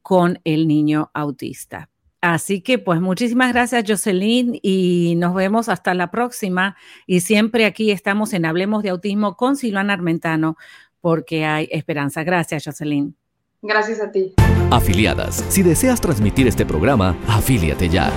con 0.03 0.41
el 0.45 0.69
niño 0.69 1.11
autista. 1.15 1.89
Así 2.21 2.61
que 2.61 2.79
pues 2.79 3.01
muchísimas 3.01 3.53
gracias 3.53 3.85
Jocelyn 3.87 4.59
y 4.63 5.15
nos 5.17 5.35
vemos 5.35 5.69
hasta 5.69 5.95
la 5.95 6.11
próxima. 6.11 6.77
Y 7.07 7.21
siempre 7.21 7.65
aquí 7.65 7.91
estamos 7.91 8.35
en 8.35 8.45
Hablemos 8.45 8.83
de 8.83 8.91
Autismo 8.91 9.37
con 9.37 9.57
Silvana 9.57 9.95
Armentano 9.95 10.57
porque 11.01 11.47
hay 11.47 11.69
esperanza. 11.73 12.23
Gracias 12.23 12.65
Jocelyn. 12.65 13.17
Gracias 13.63 14.01
a 14.01 14.11
ti. 14.11 14.35
Afiliadas, 14.71 15.45
si 15.49 15.63
deseas 15.63 16.01
transmitir 16.01 16.47
este 16.47 16.65
programa, 16.65 17.17
afíliate 17.27 17.89
ya. 17.89 18.11